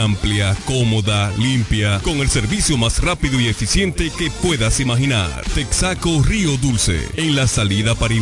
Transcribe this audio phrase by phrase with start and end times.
[0.00, 5.44] amplia, cómoda, limpia, con el servicio más rápido y eficiente que puedas imaginar.
[5.54, 8.12] Texaco Río Dulce, en la salida para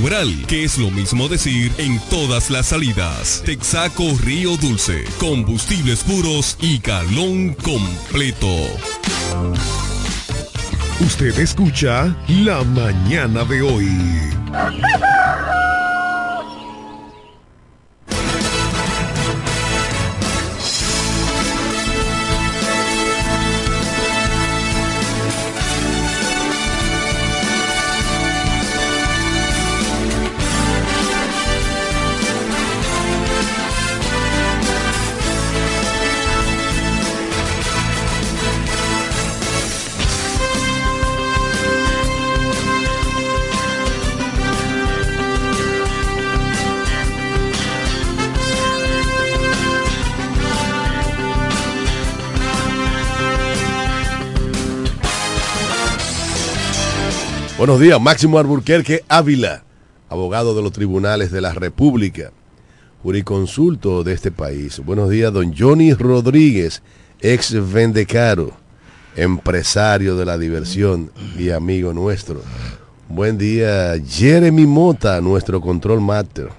[0.46, 3.42] que es lo mismo decir en todas las salidas.
[3.46, 8.54] Texaco Río Dulce, combustibles puros y galón completo.
[11.01, 13.88] Usted escucha La Mañana de hoy.
[57.59, 59.64] Buenos días, Máximo Alburquerque Ávila,
[60.09, 62.30] abogado de los tribunales de la República,
[63.02, 64.78] juriconsulto de este país.
[64.78, 66.82] Buenos días, don Johnny Rodríguez,
[67.20, 68.52] ex Vendecaro,
[69.16, 72.42] empresario de la diversión y amigo nuestro.
[73.08, 76.50] Buen día, Jeremy Mota, nuestro control master.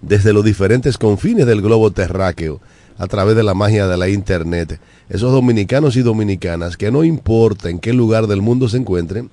[0.00, 2.60] desde los diferentes confines del globo terráqueo
[2.98, 4.80] a través de la magia de la internet.
[5.08, 9.30] Esos dominicanos y dominicanas que no importa en qué lugar del mundo se encuentren,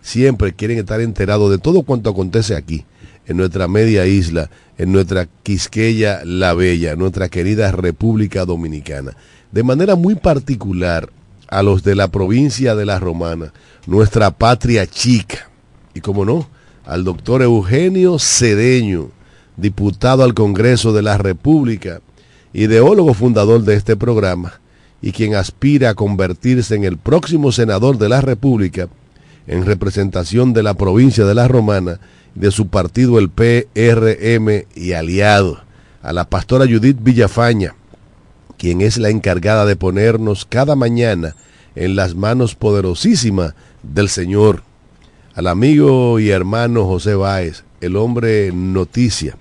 [0.00, 2.84] siempre quieren estar enterados de todo cuanto acontece aquí,
[3.26, 4.48] en nuestra media isla,
[4.78, 9.16] en nuestra Quisqueya la Bella, nuestra querida República Dominicana.
[9.52, 11.10] De manera muy particular
[11.48, 13.52] a los de la provincia de La Romana,
[13.86, 15.50] nuestra patria chica.
[15.94, 16.48] Y como no,
[16.86, 19.10] al doctor Eugenio Cedeño,
[19.56, 22.00] diputado al Congreso de la República,
[22.52, 24.60] ideólogo fundador de este programa
[25.00, 28.88] y quien aspira a convertirse en el próximo senador de la República
[29.46, 32.00] en representación de la provincia de La Romana,
[32.34, 35.62] de su partido el PRM y aliado,
[36.02, 37.74] a la pastora Judith Villafaña,
[38.58, 41.34] quien es la encargada de ponernos cada mañana
[41.74, 44.62] en las manos poderosísimas del Señor,
[45.34, 49.36] al amigo y hermano José Báez, el hombre noticia,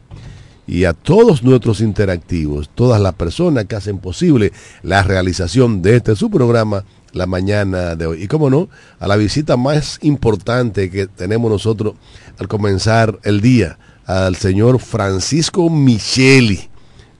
[0.68, 4.52] y a todos nuestros interactivos, todas las personas que hacen posible
[4.84, 6.84] la realización de este su programa
[7.14, 8.24] la mañana de hoy.
[8.24, 8.70] Y como no,
[9.00, 11.96] a la visita más importante que tenemos nosotros
[12.38, 16.70] al comenzar el día, al señor Francisco Micheli,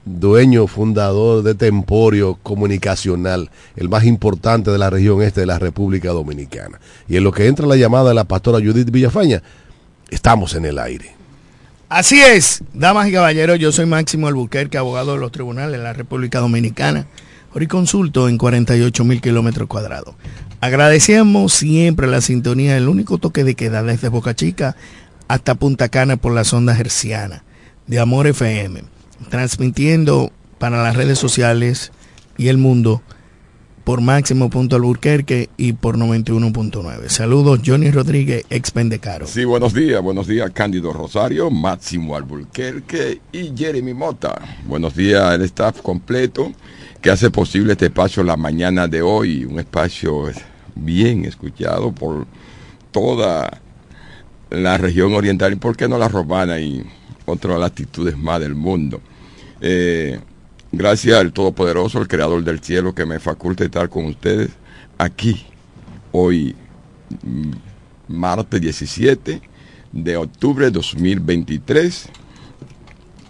[0.06, 6.10] dueño, fundador de Temporio Comunicacional, el más importante de la región este de la República
[6.12, 6.80] Dominicana.
[7.08, 9.42] Y en lo que entra la llamada de la pastora Judith Villafaña,
[10.10, 11.17] estamos en el aire.
[11.90, 15.94] Así es, damas y caballeros, yo soy Máximo Albuquerque, abogado de los tribunales de la
[15.94, 17.08] República Dominicana.
[17.70, 20.14] Consulto en 48 mil kilómetros cuadrados.
[20.60, 24.76] Agradecemos siempre la sintonía, el único toque de queda desde Boca Chica
[25.30, 27.44] hasta Punta Cana por la sonda herciana
[27.88, 28.84] de Amor FM,
[29.30, 31.94] transmitiendo para las redes sociales
[32.38, 33.02] y el mundo
[33.88, 37.08] por Máximo.alburquerque y por 91.9.
[37.08, 39.26] Saludos, Johnny Rodríguez, ex Pendecaro.
[39.26, 44.42] Sí, buenos días, buenos días, Cándido Rosario, Máximo Alburquerque y Jeremy Mota.
[44.66, 46.52] Buenos días, el staff completo
[47.02, 50.32] que hace posible este espacio la mañana de hoy, un espacio
[50.76, 52.28] bien escuchado por
[52.92, 53.62] toda
[54.50, 56.86] la región oriental y por qué no la romana y
[57.26, 59.00] otras latitudes más del mundo.
[59.62, 60.20] Eh,
[60.72, 64.50] Gracias al Todopoderoso, el Creador del Cielo, que me faculta estar con ustedes
[64.98, 65.46] aquí,
[66.12, 66.56] hoy,
[67.24, 67.52] mm,
[68.10, 69.42] martes 17
[69.94, 72.10] de octubre de 2023,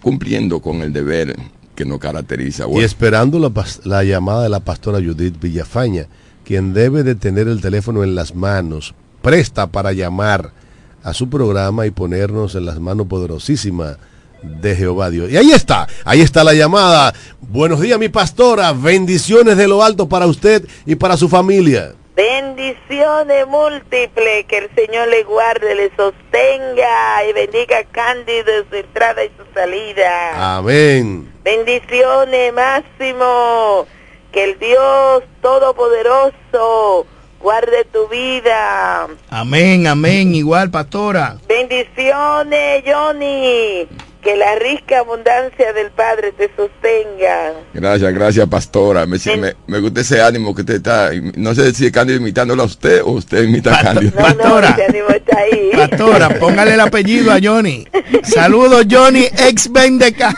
[0.02, 1.36] cumpliendo con el deber
[1.76, 2.64] que nos caracteriza.
[2.68, 3.52] Y esperando la,
[3.84, 6.06] la llamada de la pastora Judith Villafaña,
[6.44, 10.52] quien debe de tener el teléfono en las manos, presta para llamar
[11.04, 13.96] a su programa y ponernos en las manos poderosísimas
[14.42, 15.30] de Jehová Dios.
[15.30, 17.14] Y ahí está, ahí está la llamada.
[17.40, 18.72] Buenos días, mi pastora.
[18.72, 21.94] Bendiciones de lo alto para usted y para su familia.
[22.18, 28.74] Bendiciones múltiples, que el Señor le guarde, le sostenga y bendiga a Cándido en su
[28.74, 30.56] entrada y su salida.
[30.56, 31.32] Amén.
[31.44, 33.86] Bendiciones máximo,
[34.32, 37.06] que el Dios Todopoderoso
[37.40, 39.06] guarde tu vida.
[39.30, 41.36] Amén, amén, igual, pastora.
[41.46, 43.86] Bendiciones, Johnny.
[44.22, 47.52] Que la rica abundancia del Padre te sostenga.
[47.72, 49.06] Gracias, gracias, pastora.
[49.06, 51.10] Me, me, me gusta ese ánimo que usted está.
[51.36, 54.12] No sé si es Cándido imitándolo a usted o usted imita a Cándido.
[54.16, 54.70] No, Pastora.
[54.70, 55.70] no, ese ánimo está ahí.
[55.72, 57.86] Pastora, póngale el apellido a Johnny.
[58.24, 60.34] Saludos, Johnny, ex Bendeca.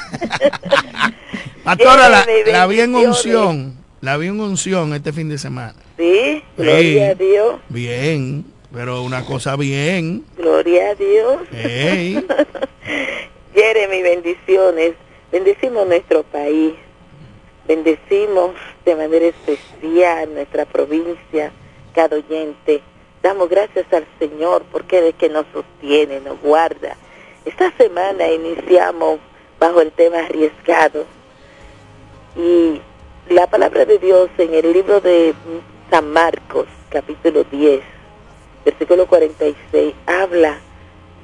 [1.65, 3.75] Pastora, la, la vi en unción.
[4.03, 5.75] La vi en unción este fin de semana.
[5.99, 10.25] Sí, gloria a Dios, Bien, pero una cosa bien.
[10.39, 11.41] gloria a Dios.
[13.55, 14.95] Jeremy, bendiciones.
[15.33, 16.75] Bendecimos nuestro país.
[17.67, 18.53] Bendecimos
[18.85, 21.53] de manera especial nuestra provincia,
[21.95, 22.81] cada oyente.
[23.23, 26.97] Damos gracias al Señor porque es que nos sostiene, nos guarda.
[27.45, 29.19] Esta semana iniciamos
[29.59, 31.05] bajo el tema arriesgado.
[32.37, 32.81] Y
[33.29, 35.35] la palabra de Dios en el libro de
[35.91, 37.81] San Marcos, capítulo 10,
[38.65, 40.61] versículo 46, habla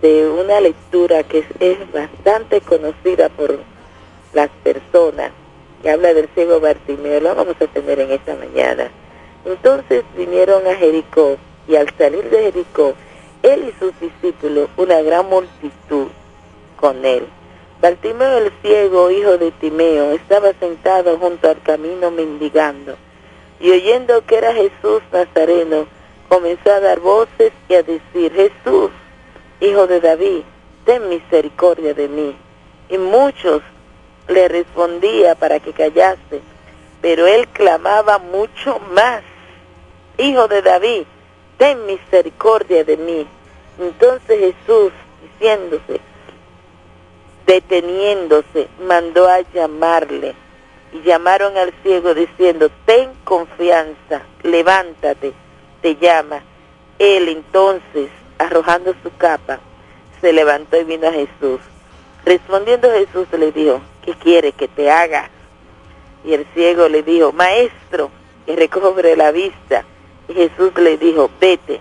[0.02, 3.58] de una lectura que es, bastante conocida por
[4.32, 5.32] las personas,
[5.82, 8.90] que habla del ciego Bartimeo, lo vamos a tener en esta mañana.
[9.44, 11.36] Entonces vinieron a Jericó
[11.68, 12.94] y al salir de Jericó,
[13.42, 16.08] él y sus discípulos, una gran multitud
[16.76, 17.26] con él.
[17.80, 22.96] Bartimeo el ciego, hijo de Timeo, estaba sentado junto al camino mendigando,
[23.60, 25.86] y oyendo que era Jesús Nazareno,
[26.28, 28.90] comenzó a dar voces y a decir, Jesús,
[29.60, 30.42] hijo de David,
[30.84, 32.36] ten misericordia de mí.
[32.88, 33.62] Y muchos
[34.28, 36.40] le respondía para que callase,
[37.00, 39.22] pero él clamaba mucho más,
[40.18, 41.04] hijo de David,
[41.58, 43.26] ten misericordia de mí.
[43.78, 44.92] Entonces Jesús,
[45.22, 46.00] diciéndose,
[47.46, 50.34] deteniéndose, mandó a llamarle.
[50.92, 55.32] Y llamaron al ciego diciendo, ten confianza, levántate,
[55.82, 56.42] te llama.
[56.98, 58.08] Él entonces,
[58.38, 59.60] arrojando su capa,
[60.20, 61.60] se levantó y vino a Jesús.
[62.24, 65.30] Respondiendo Jesús le dijo, ¿qué quiere que te haga?
[66.24, 68.10] Y el ciego le dijo, maestro,
[68.44, 69.84] que recobre la vista.
[70.28, 71.80] Y Jesús le dijo, vete,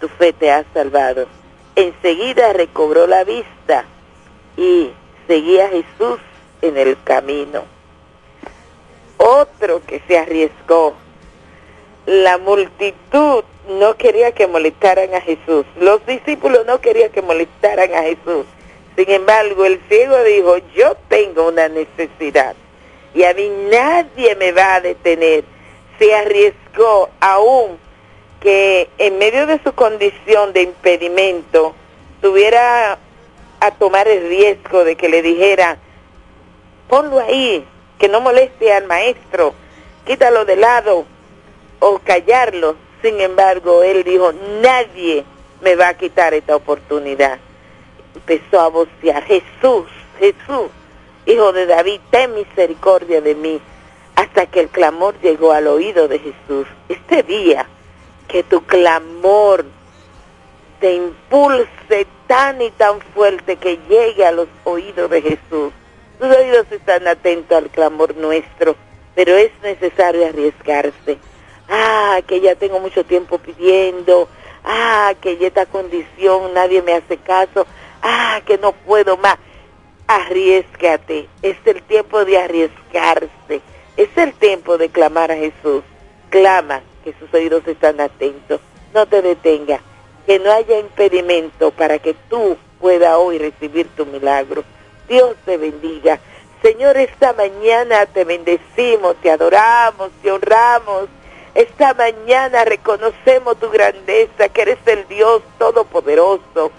[0.00, 1.26] tu fe te ha salvado.
[1.74, 3.84] Enseguida recobró la vista
[4.56, 4.90] y
[5.26, 6.18] seguía a Jesús
[6.60, 7.62] en el camino.
[9.16, 10.94] Otro que se arriesgó.
[12.06, 15.64] La multitud no quería que molestaran a Jesús.
[15.78, 18.46] Los discípulos no querían que molestaran a Jesús.
[18.96, 22.56] Sin embargo, el ciego dijo, yo tengo una necesidad
[23.14, 25.44] y a mí nadie me va a detener.
[25.98, 27.78] Se arriesgó aún
[28.40, 31.74] que en medio de su condición de impedimento
[32.20, 32.98] tuviera
[33.60, 35.78] a tomar el riesgo de que le dijera,
[36.88, 37.64] ponlo ahí,
[37.98, 39.54] que no moleste al maestro,
[40.06, 41.04] quítalo de lado
[41.80, 42.76] o callarlo.
[43.02, 45.24] Sin embargo, él dijo, nadie
[45.60, 47.38] me va a quitar esta oportunidad.
[48.14, 49.86] Empezó a vocear, Jesús,
[50.18, 50.68] Jesús,
[51.26, 53.60] hijo de David, ten misericordia de mí,
[54.16, 56.66] hasta que el clamor llegó al oído de Jesús.
[56.88, 57.66] Este día,
[58.26, 59.64] que tu clamor
[60.80, 65.72] te impulse tan y tan fuerte que llegue a los oídos de Jesús.
[66.18, 68.76] Tus oídos están atentos al clamor nuestro,
[69.14, 71.18] pero es necesario arriesgarse.
[71.68, 74.28] Ah, que ya tengo mucho tiempo pidiendo.
[74.64, 77.66] Ah, que ya esta condición nadie me hace caso.
[78.02, 79.38] Ah, que no puedo más.
[80.06, 81.28] Arriesgate.
[81.42, 83.60] Es el tiempo de arriesgarse.
[83.96, 85.82] Es el tiempo de clamar a Jesús.
[86.30, 88.60] Clama, que sus oídos están atentos.
[88.94, 89.80] No te detenga.
[90.26, 94.64] Que no haya impedimento para que tú puedas hoy recibir tu milagro.
[95.08, 96.20] Dios te bendiga.
[96.62, 101.08] Señor, esta mañana te bendecimos, te adoramos, te honramos.
[101.54, 106.70] Esta mañana reconocemos tu grandeza, que eres el Dios Todopoderoso.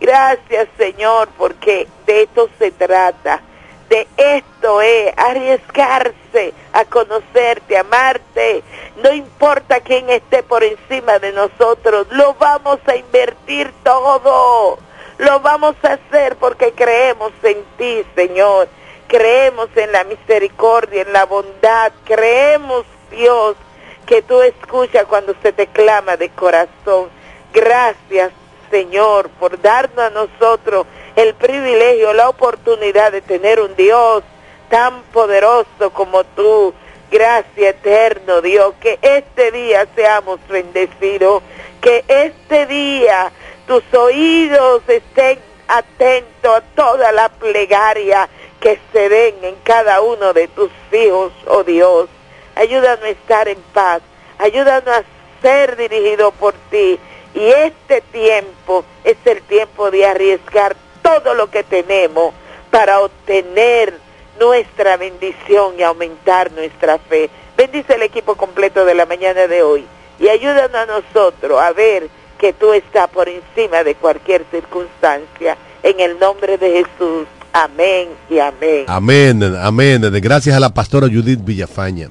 [0.00, 3.42] Gracias, Señor, porque de esto se trata.
[3.88, 8.62] De esto es arriesgarse a conocerte, amarte.
[9.02, 14.78] No importa quién esté por encima de nosotros, lo vamos a invertir todo.
[15.18, 18.68] Lo vamos a hacer porque creemos en ti, Señor.
[19.08, 21.92] Creemos en la misericordia, en la bondad.
[22.04, 23.56] Creemos, Dios,
[24.08, 27.10] que tú escuchas cuando se te clama de corazón.
[27.52, 28.32] Gracias,
[28.70, 34.24] Señor, por darnos a nosotros el privilegio, la oportunidad de tener un Dios
[34.70, 36.72] tan poderoso como tú.
[37.10, 41.42] Gracias eterno Dios, que este día seamos bendecidos,
[41.82, 43.30] que este día
[43.66, 45.38] tus oídos estén
[45.68, 48.26] atentos a toda la plegaria
[48.58, 52.08] que se den en cada uno de tus hijos, oh Dios.
[52.58, 54.02] Ayúdanos a estar en paz,
[54.36, 55.04] ayúdanos a
[55.40, 56.98] ser dirigido por ti.
[57.32, 62.34] Y este tiempo es el tiempo de arriesgar todo lo que tenemos
[62.72, 63.94] para obtener
[64.40, 67.30] nuestra bendición y aumentar nuestra fe.
[67.56, 69.86] Bendice el equipo completo de la mañana de hoy
[70.18, 75.56] y ayúdanos a nosotros a ver que tú estás por encima de cualquier circunstancia.
[75.84, 77.28] En el nombre de Jesús.
[77.52, 78.84] Amén y amén.
[78.88, 80.02] Amén, amén.
[80.20, 82.10] Gracias a la pastora Judith Villafaña.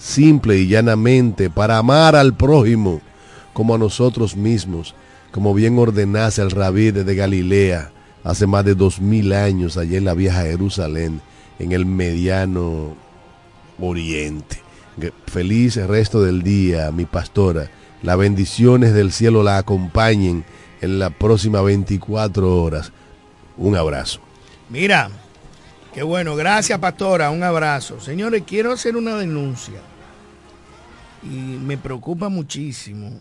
[0.00, 3.00] simple y llanamente, para amar al prójimo
[3.52, 4.94] como a nosotros mismos,
[5.30, 7.92] como bien ordenase el rabí de Galilea
[8.24, 11.20] hace más de dos mil años allá en la vieja Jerusalén,
[11.58, 12.94] en el mediano
[13.78, 14.60] oriente.
[15.26, 17.70] Feliz resto del día, mi pastora.
[18.02, 20.44] Las bendiciones del cielo la acompañen
[20.80, 22.92] en la próxima 24 horas.
[23.56, 24.20] Un abrazo.
[24.68, 25.10] Mira,
[25.94, 26.36] qué bueno.
[26.36, 27.30] Gracias, pastora.
[27.30, 28.00] Un abrazo.
[28.00, 29.80] Señores, quiero hacer una denuncia.
[31.22, 33.20] Y me preocupa muchísimo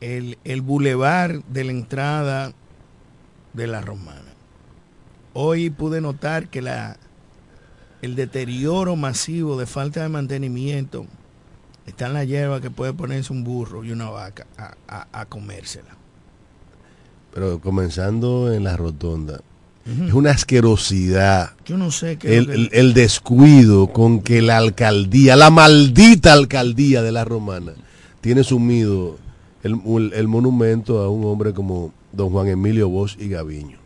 [0.00, 2.52] el, el bulevar de la entrada
[3.52, 4.32] de la romana.
[5.32, 6.96] Hoy pude notar que la,
[8.02, 11.06] el deterioro masivo de falta de mantenimiento
[11.86, 16.04] está en la hierba que puede ponerse un burro y una vaca a comérsela
[17.34, 19.40] pero comenzando en la rotonda,
[19.86, 21.52] es una asquerosidad.
[21.66, 27.12] Yo no sé qué el, el, descuido con que la alcaldía, la maldita alcaldía de
[27.12, 27.72] la Romana,
[28.20, 29.18] tiene sumido
[29.62, 33.78] el, el monumento a un hombre como don Juan Emilio Bosch y Gaviño.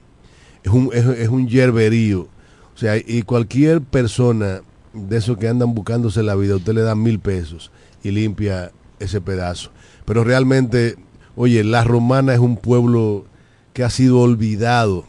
[0.63, 2.29] Es un, es, es un yerberío.
[2.75, 4.61] O sea, y cualquier persona
[4.93, 9.21] de esos que andan buscándose la vida, usted le da mil pesos y limpia ese
[9.21, 9.71] pedazo.
[10.05, 10.97] Pero realmente,
[11.37, 13.25] oye, la romana es un pueblo
[13.73, 15.05] que ha sido olvidado,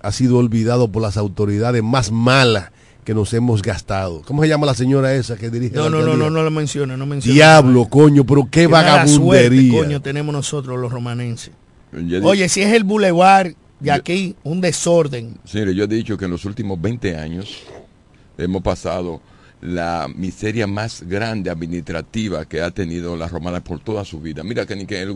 [0.00, 2.70] ha sido olvidado por las autoridades más malas
[3.04, 4.22] que nos hemos gastado.
[4.26, 6.96] ¿Cómo se llama la señora esa que dirige No, no, no, no, no lo menciona,
[6.96, 7.34] no menciona.
[7.34, 9.80] Diablo, coño, pero qué vagabundería.
[9.82, 11.52] coño, tenemos nosotros los romanenses.
[12.22, 15.38] Oye, si es el bulevar de aquí, un desorden.
[15.44, 17.62] Señor, yo he dicho que en los últimos 20 años
[18.38, 19.20] hemos pasado
[19.60, 24.42] la miseria más grande administrativa que ha tenido la romana por toda su vida.
[24.42, 25.14] Mira que ni, que el,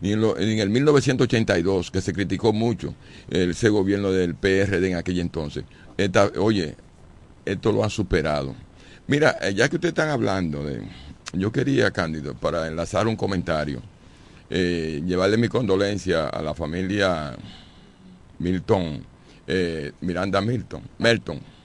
[0.00, 2.94] ni en, en, el 1982, que se criticó mucho
[3.30, 5.64] ese gobierno del PRD en aquel entonces,
[6.38, 6.74] oye,
[7.44, 8.54] esto lo ha superado.
[9.06, 10.82] Mira, eh, ya que ustedes están hablando de...
[11.32, 13.82] Yo quería, Cándido, para enlazar un comentario,
[14.50, 17.36] eh, llevarle mi condolencia a la familia
[18.38, 19.04] Milton,
[19.46, 21.55] eh, Miranda Milton, Melton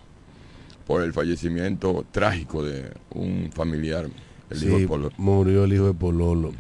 [0.85, 4.07] por el fallecimiento trágico de un familiar,
[4.49, 5.13] el hijo de Pololo.
[5.17, 6.51] Murió el hijo de Pololo,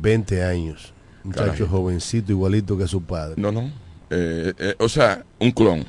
[0.00, 0.92] 20 años,
[1.24, 3.34] un muchacho jovencito, igualito que su padre.
[3.36, 3.70] No, no,
[4.10, 5.84] eh, eh, o sea, un clon.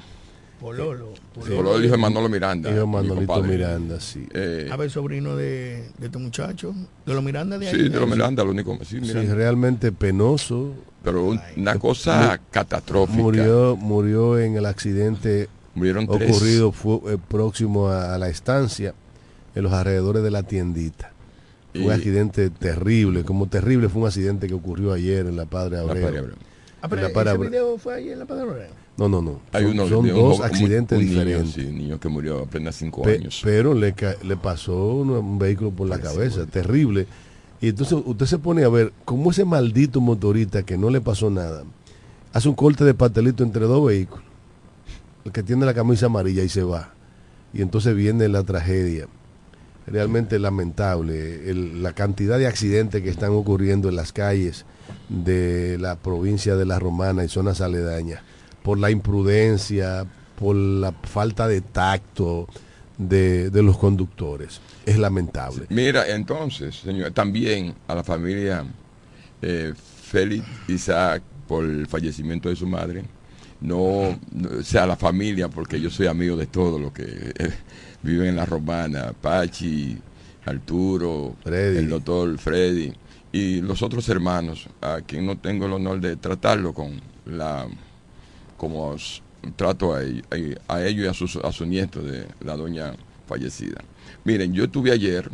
[0.59, 1.13] Pololo.
[1.35, 2.69] Pololo, el hijo de Manolo Miranda.
[2.71, 4.27] Hijo de Manolito Miranda, sí.
[4.33, 6.73] Eh, a ver, sobrino de, de este muchacho,
[7.05, 7.75] de los Miranda de ahí.
[7.75, 8.77] Sí, de los Miranda, lo único.
[8.83, 10.73] Sí, sí, realmente penoso.
[11.03, 13.21] Pero una cosa catastrófica.
[13.21, 15.47] Murió, murió en el accidente
[15.77, 18.95] Murieron ocurrido fue eh, próximo a, la estancia,
[19.53, 21.11] en los alrededores de la tiendita.
[21.71, 25.77] Fue un accidente terrible, como terrible fue un accidente que ocurrió ayer en la Padre
[25.77, 26.31] Abreu.
[26.81, 28.69] Ah, pero ese video fue ayer en la Padre Abreu.
[28.97, 29.39] No, no, no.
[29.53, 31.55] Hay son, son dos accidentes diferentes.
[31.57, 33.41] Niño, sí, niño que murió apenas cinco años.
[33.43, 33.93] Pero le,
[34.23, 37.05] le pasó un, vehículo por la cabeza, terrible.
[37.61, 41.29] Y entonces usted se pone a ver cómo ese maldito motorista que no le pasó
[41.29, 41.63] nada
[42.33, 44.26] hace un corte de pastelito entre dos vehículos
[45.31, 46.93] que tiene la camisa amarilla y se va.
[47.53, 49.07] Y entonces viene la tragedia.
[49.85, 54.65] Realmente lamentable la cantidad de accidentes que están ocurriendo en las calles
[55.07, 58.21] de la provincia de La Romana y zonas aledañas
[58.63, 60.05] por la imprudencia,
[60.37, 62.49] por la falta de tacto
[62.97, 64.59] de, los conductores.
[64.85, 65.67] Es lamentable.
[65.69, 68.65] Mira, entonces, señor, también a la familia
[69.41, 73.05] eh, Félix Isaac por el fallecimiento de su madre
[73.61, 74.19] no,
[74.63, 77.03] sea la familia, porque yo soy amigo de todos los que
[77.37, 77.51] eh,
[78.03, 79.97] viven en la romana, Pachi,
[80.45, 81.77] Arturo, Freddy.
[81.79, 82.93] el doctor Freddy
[83.31, 87.67] y los otros hermanos, a quien no tengo el honor de tratarlo con la
[88.57, 88.95] como
[89.55, 92.93] trato a, ell- a- a ellos y a sus a su nieto de la doña
[93.27, 93.83] fallecida.
[94.23, 95.29] Miren, yo estuve ayer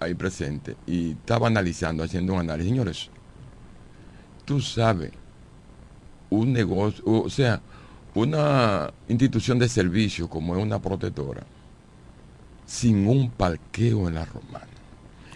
[0.00, 2.70] ahí presente y estaba analizando, haciendo un análisis.
[2.70, 3.10] Señores,
[4.44, 5.10] tú sabes,
[6.34, 7.60] un negocio, o sea,
[8.14, 11.42] una institución de servicio como es una protectora,
[12.66, 14.66] sin un parqueo en la romana.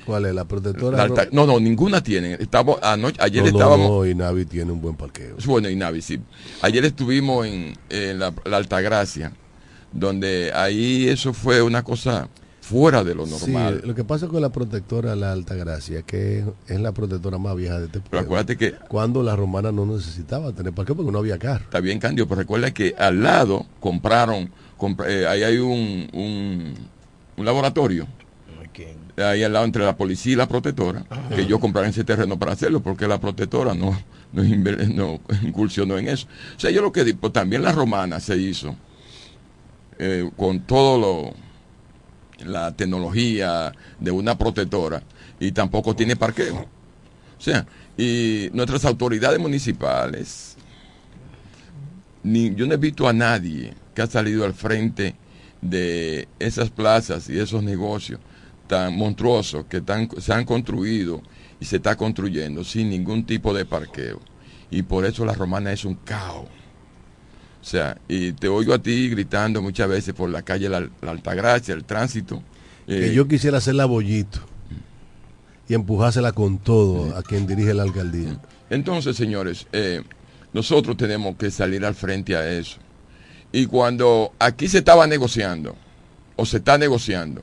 [0.06, 0.34] ¿Cuál es?
[0.34, 0.96] La protectora.
[0.96, 2.34] La alta- no, no, ninguna tiene.
[2.40, 3.90] Estamos, anoche, ayer No, no, estábamos.
[3.90, 5.36] no, y Navi tiene un buen parqueo.
[5.44, 6.18] Bueno, y Navi, sí.
[6.62, 9.32] Ayer estuvimos en, en la, la Altagracia,
[9.92, 12.28] donde ahí eso fue una cosa
[12.68, 13.82] fuera de lo Sí, normal.
[13.84, 17.78] lo que pasa con la protectora La Alta Gracia, que es la protectora más vieja
[17.78, 18.26] de este Pero pueblo.
[18.26, 21.64] acuérdate que Cuando la romana no necesitaba tener parqueo porque no había carro.
[21.64, 26.74] está bien, Candio, pero recuerda que al lado compraron, compra- eh, ahí hay un, un,
[27.36, 28.06] un laboratorio,
[29.16, 32.52] ahí al lado entre la policía y la protectora, que yo compraron ese terreno para
[32.52, 33.98] hacerlo, porque la protectora no,
[34.32, 34.44] no
[35.42, 36.26] incursionó en eso.
[36.56, 38.76] O sea, yo lo que digo, pues también la romana se hizo
[39.98, 41.47] eh, con todo lo
[42.44, 45.02] la tecnología de una protectora
[45.40, 46.56] y tampoco tiene parqueo.
[47.38, 47.66] O sea,
[47.96, 50.56] y nuestras autoridades municipales,
[52.22, 55.14] ni, yo no he visto a nadie que ha salido al frente
[55.60, 58.20] de esas plazas y esos negocios
[58.66, 61.22] tan monstruosos que tan- se han construido
[61.60, 64.20] y se está construyendo sin ningún tipo de parqueo.
[64.70, 66.46] Y por eso la romana es un caos.
[67.60, 71.10] O sea, y te oigo a ti gritando muchas veces por la calle La, La
[71.10, 72.42] Altagracia, el tránsito.
[72.86, 74.40] Que eh, yo quisiera hacerla bollito
[75.68, 78.40] y empujársela con todo a quien dirige la alcaldía.
[78.70, 80.02] Entonces, señores, eh,
[80.52, 82.78] nosotros tenemos que salir al frente a eso.
[83.52, 85.76] Y cuando aquí se estaba negociando,
[86.36, 87.42] o se está negociando,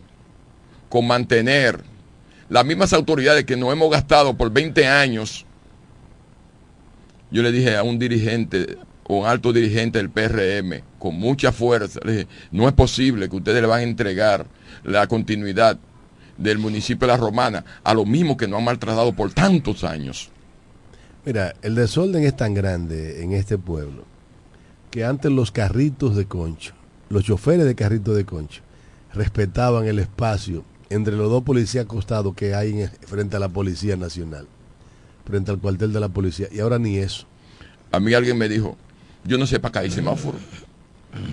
[0.89, 1.83] con mantener
[2.49, 5.45] las mismas autoridades que nos hemos gastado por 20 años,
[7.31, 12.11] yo le dije a un dirigente, un alto dirigente del PRM, con mucha fuerza, le
[12.11, 14.47] dije, no es posible que ustedes le van a entregar
[14.83, 15.77] la continuidad
[16.37, 20.29] del municipio de La Romana a lo mismo que nos han maltratado por tantos años.
[21.25, 24.03] Mira, el desorden es tan grande en este pueblo
[24.91, 26.73] que antes los carritos de concho,
[27.09, 28.61] los choferes de carritos de concho,
[29.13, 33.95] respetaban el espacio entre los dos policías acostados que hay en- frente a la Policía
[33.95, 34.47] Nacional,
[35.25, 37.25] frente al cuartel de la policía, y ahora ni eso.
[37.91, 38.77] A mí alguien me dijo,
[39.25, 40.37] yo no sé para acá hay semáforo.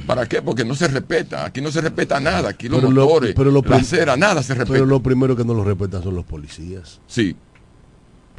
[0.06, 0.40] ¿Para qué?
[0.42, 1.44] Porque no se respeta.
[1.44, 2.50] Aquí no se respeta nada.
[2.50, 4.72] Aquí los Pero lo- pero lo la acera, nada se respeta.
[4.74, 7.00] Pero lo primero que no lo respetan son los policías.
[7.06, 7.34] Sí,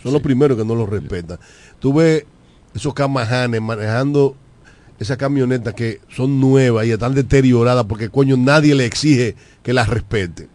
[0.02, 1.40] Son los primeros que no los respetan.
[1.80, 2.26] Tú ves
[2.74, 4.36] esos camajanes manejando
[5.00, 9.88] esas camionetas que son nuevas y están deterioradas porque coño nadie le exige que las
[9.90, 10.50] respete.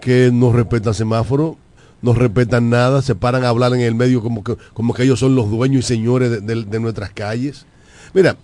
[0.00, 1.58] Que no respetan semáforo,
[2.02, 5.18] no respetan nada, se paran a hablar en el medio como que, como que ellos
[5.20, 7.66] son los dueños y señores de, de- nuestras calles.
[8.14, 8.36] Mira,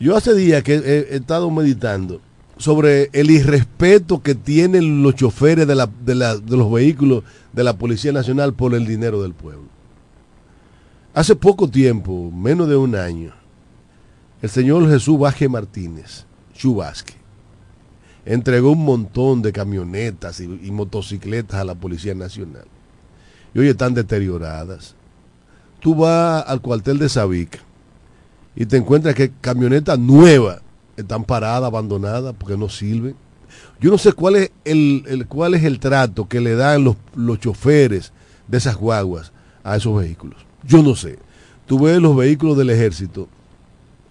[0.00, 2.20] yo hace días que he, estado meditando
[2.56, 7.64] sobre el irrespeto que tienen los choferes de, la- de la- de los vehículos de
[7.64, 9.68] la Policía Nacional por el dinero del pueblo.
[11.12, 13.32] Hace poco tiempo, menos de un año,
[14.42, 17.14] el señor Jesús Vázquez Martínez, Chubasque,
[18.24, 22.64] entregó un montón de camionetas y motocicletas a la Policía Nacional.
[23.54, 24.94] Y hoy están deterioradas.
[25.80, 27.58] Tú vas al cuartel de Sabica
[28.56, 30.60] y te encuentras que camionetas nuevas
[30.96, 33.14] están paradas, abandonadas, porque no sirven.
[33.80, 36.96] Yo no sé cuál es el, el- cuál es el trato que le dan los,
[37.14, 38.12] los choferes
[38.48, 40.38] de esas guaguas a esos vehículos.
[40.64, 41.18] Yo no sé.
[41.66, 43.28] Tú ves los vehículos del ejército.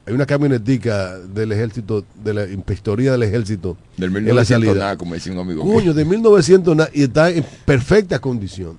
[0.05, 3.77] Hay una camionetica del ejército, de la inspectoría del ejército.
[3.97, 4.83] del en la 1900 salida.
[4.83, 5.63] nada, como decía un amigo.
[5.63, 8.77] Coño, de 1900 na- y está en perfecta condición.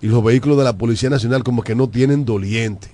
[0.00, 2.88] Y los vehículos de la Policía Nacional como que no tienen doliente.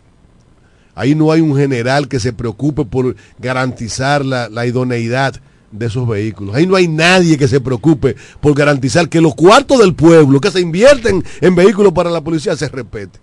[0.95, 5.41] Ahí no hay un general que se preocupe por garantizar la, la idoneidad
[5.71, 6.55] de esos vehículos.
[6.55, 10.51] Ahí no hay nadie que se preocupe por garantizar que los cuartos del pueblo que
[10.51, 13.21] se invierten en vehículos para la policía se respeten.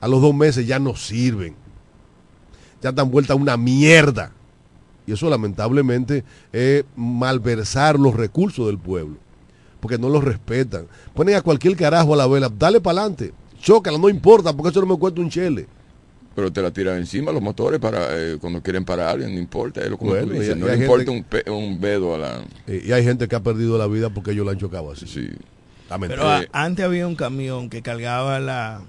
[0.00, 1.54] A los dos meses ya no sirven.
[2.82, 4.32] Ya están vueltas a una mierda.
[5.06, 9.16] Y eso lamentablemente es malversar los recursos del pueblo.
[9.80, 10.86] Porque no los respetan.
[11.14, 12.50] Ponen a cualquier carajo a la vela.
[12.56, 13.32] Dale para adelante.
[13.60, 15.66] Chócala, no importa, porque eso no me cuesta un chele.
[16.34, 19.40] Pero te la tiran encima los motores para eh, cuando quieren parar a alguien, no
[19.40, 19.80] importa.
[19.82, 22.18] Es lo como Bueno, tú dices, y no le importa gente- un, un vedo a
[22.18, 22.44] la...
[22.66, 25.06] Eh, y hay gente que ha perdido la vida porque ellos la han chocado así.
[25.06, 25.28] Sí.
[25.90, 26.22] Lamentable.
[26.22, 28.80] Pero a- Eh, antes había un camión que cargaba la,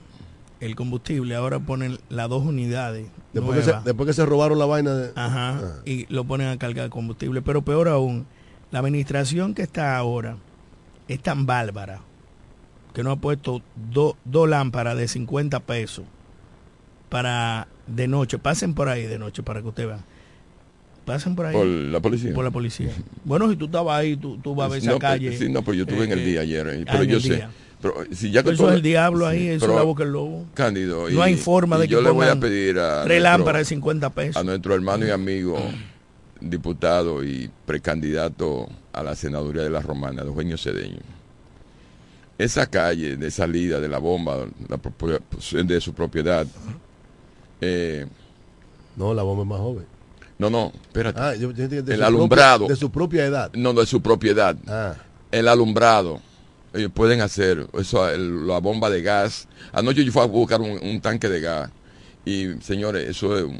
[0.60, 3.08] el combustible, ahora ponen las dos unidades.
[3.34, 5.12] después, que se, después que se robaron la vaina de...
[5.15, 5.82] Ajá, Ah.
[5.86, 7.41] y lo ponen a cargar combustible.
[7.41, 8.27] Pero peor aún,
[8.69, 10.38] la administración que está ahora
[11.13, 12.02] es tan bárbara
[12.93, 16.06] que no ha puesto do- dos lámparas de 50 pesos
[17.10, 18.38] para de noche.
[18.38, 20.04] Pasen por ahí de noche para que usted vean.
[21.06, 22.32] Pasen por ahí Por por, la policía.
[22.43, 22.89] la policía.
[23.26, 25.38] Bueno, si tú estabas ahí, tú, tú vas a ver esa no, pero- calle.
[25.38, 26.67] sí, no, pero yo estuve en el eh, día ayer.
[26.67, 27.36] eh, ah, Pero yo sé.
[27.36, 27.50] día.
[27.82, 30.13] Pero si ya que Eso es el diablo ahí, sí, eso es la boca del
[30.13, 30.45] lobo.
[30.54, 31.10] Cándido.
[31.10, 34.06] No hay forma de que yo le voy a pedir a Tres lámparas de 50
[34.08, 34.45] a pesos.
[34.45, 35.58] nuestro hermano y amigo
[36.39, 40.99] diputado y precandidato a la senaduría de la Romana, Eugenio Cedeño.
[42.38, 44.80] Esa calle de salida de la bomba la
[45.63, 46.45] de su propiedad.
[47.62, 48.06] eh,
[48.95, 49.86] No, la bomba es más joven.
[50.39, 51.19] no, no, espérate.
[51.21, 52.60] Ah, yo- yo entiendo de El alumbrado.
[52.65, 53.51] propia- de su propia edad.
[53.54, 54.56] No, de su propiedad.
[54.67, 54.95] Ah,
[55.32, 56.19] El alumbrado.
[56.73, 59.47] Ellos pueden hacer eso, el- la bomba de gas.
[59.73, 61.69] Anoche yo fui a buscar un, un tanque de gas.
[62.25, 63.60] Y señores, eso es un.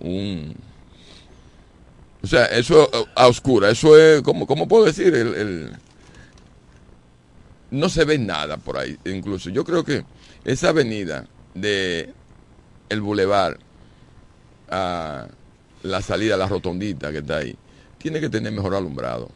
[0.00, 0.54] un-
[2.22, 3.70] o sea, eso a oscura.
[3.70, 5.14] Eso es, ¿cómo, cómo puedo decir?
[5.14, 5.72] El-
[7.70, 8.96] no se ve nada por ahí.
[9.04, 10.04] Incluso yo creo que
[10.44, 12.12] esa avenida de
[12.88, 13.58] el bulevar
[14.70, 15.26] a
[15.82, 17.56] la salida, la rotondita que está ahí,
[17.98, 19.30] tiene que tener mejor alumbrado.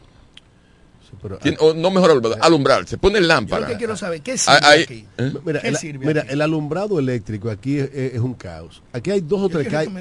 [1.21, 2.87] Pero- o no mejor alumbrado, alumbrar.
[2.87, 3.63] Se pone Yo lámpara.
[3.63, 5.07] lo que quiero saber, ¿qué sirve aquí?
[5.19, 5.33] ¿eh?
[5.45, 6.33] Mira, ¿Qué el, sirve mira, aquí?
[6.33, 8.83] el alumbrado eléctrico aquí es, un caos.
[8.93, 9.93] Aquí hay dos o tres calles.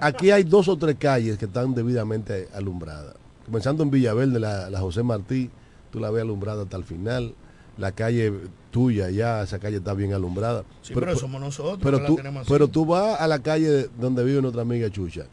[0.00, 3.14] Aquí hay dos o tres calles que están debidamente alumbradas.
[3.46, 5.50] Comenzando en Villaverde, la, la José Martí,
[5.90, 7.34] tú la ves alumbrada hasta el final.
[7.78, 8.32] La calle
[8.70, 10.64] tuya, ya esa calle está bien alumbrada.
[10.82, 12.50] Sí, pero, somos nosotros pero tú, la tenemos así.
[12.52, 15.26] pero tú vas a la calle donde vive nuestra amiga Chucha.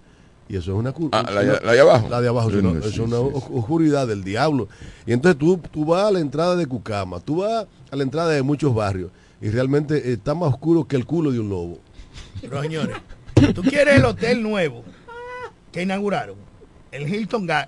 [0.49, 1.19] Y eso es una curva.
[1.19, 2.07] Ah, la, la de abajo.
[2.09, 3.01] La de abajo, Sí, es una, es sí,
[3.53, 4.69] oscuridad del diablo.
[5.05, 8.29] Y entonces tú, tú vas a la entrada de Cucama, tú vas a la entrada
[8.31, 11.79] de muchos barrios y realmente está más oscuro que el culo de un lobo.
[12.41, 12.95] Pero señores,
[13.53, 14.83] tú quieres el hotel nuevo
[15.71, 16.37] que inauguraron,
[16.91, 17.67] el Hilton Ga-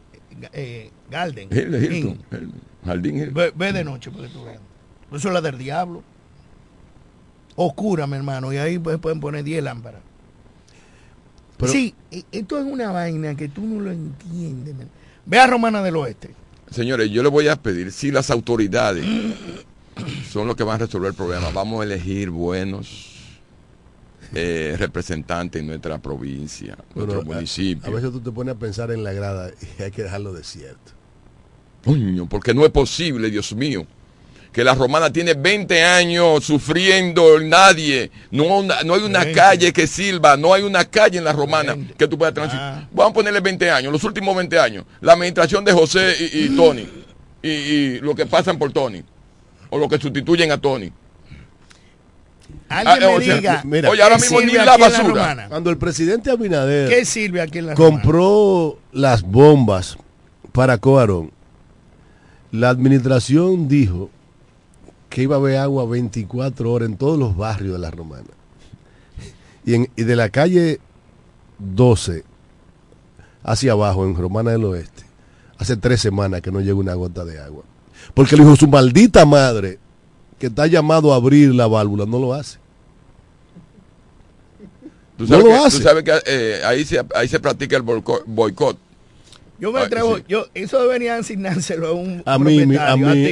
[0.54, 1.50] eh, Garden.
[1.52, 2.18] Hilton.
[2.32, 2.52] Hill-
[2.86, 3.32] Jardín.
[3.34, 4.60] Ve, ve de noche para que tú veas.
[5.12, 6.02] Eso es la del diablo.
[7.56, 10.02] Oscura, mi hermano, y ahí pues, pueden poner 10 lámparas.
[11.60, 14.76] Pero- sí, e- esto es una vaina que tú no lo entiendes.
[14.76, 14.90] man.
[15.26, 16.34] Ve a Romana del Oeste.
[16.72, 19.06] Señores, yo le voy a pedir, si las autoridades
[20.32, 23.06] son los que van a resolver el problema, vamos a elegir buenos
[24.34, 27.88] eh, representantes en nuestra provincia, nuestro Bueno, a- municipio.
[27.90, 30.92] A, veces tú te pones a pensar en la grada y hay que dejarlo desierto.
[31.84, 33.86] Coño, porque no es posible, Dios mío,
[34.52, 38.10] que la romana tiene 20 años sufriendo nadie.
[38.32, 39.32] No, no hay una 20.
[39.40, 41.94] calle que sirva, no hay una calle en la romana 20.
[41.94, 42.80] que tú puedas transitar.
[42.84, 42.88] Ah.
[42.92, 44.86] Vamos a ponerle 20 años, los últimos 20 años.
[45.02, 46.88] La administración de José y, y Tony.
[47.44, 49.04] Y, y lo que pasan por Tony.
[49.70, 50.92] O lo que sustituyen a Tony.
[52.68, 53.62] Alguien Ah, me o sea, diga.
[53.64, 55.46] mira, Oye, ahora ¿qué mismo ni la basura.
[55.50, 58.02] Cuando el presidente Abinader ¿Qué sirve aquí en la Romana?
[58.02, 59.98] compró las bombas
[60.52, 61.32] para Coarón,
[62.52, 64.10] la administración dijo
[65.10, 68.28] que iba a haber agua 24 horas en todos los barrios de la Romana.
[69.66, 70.80] Y, en- y de la calle
[71.58, 72.24] 12
[73.44, 75.04] hacia abajo, en Romana del Oeste,
[75.58, 77.64] hace tres semanas que no llega una gota de agua.
[78.14, 79.80] Porque le dijo su maldita madre,
[80.38, 82.60] que está llamado a abrir la válvula, no lo hace.
[85.18, 85.84] Tú No sabes lo que, tú hace.
[85.84, 88.78] sabes que eh, ahí, se, ahí se practica el boico- boicot.
[89.60, 90.24] Yo me Ah, atrevo, sí.
[90.30, 92.76] yo, eso debería asignárselo a un A mí, a mí,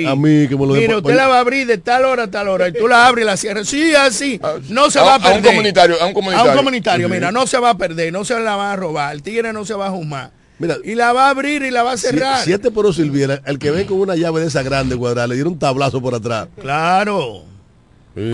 [0.06, 2.32] a mí, que me lo depo- usted la va a abrir de tal hora a
[2.32, 3.68] tal hora y tú la abres y la cierras.
[3.68, 4.40] Sí, así.
[4.44, 5.46] Ah, No se a- va a a un perder.
[5.52, 6.52] comunitario, a un comunitario.
[6.52, 7.14] A un comunitario, Sí.
[7.14, 9.14] mira, no se va a perder, no se la va a robar.
[9.14, 10.32] El tigre no se va a jumar.
[10.60, 12.44] Mira, y la va a abrir y la va a Si, cerrar.
[12.44, 15.36] si este poro sirviera, el que ve con una llave de esa grande cuadrada, le
[15.36, 16.48] diera un tablazo por atrás.
[16.60, 17.44] Claro.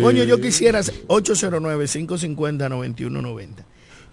[0.01, 3.65] Coño, yo quisiera 809-550-9190.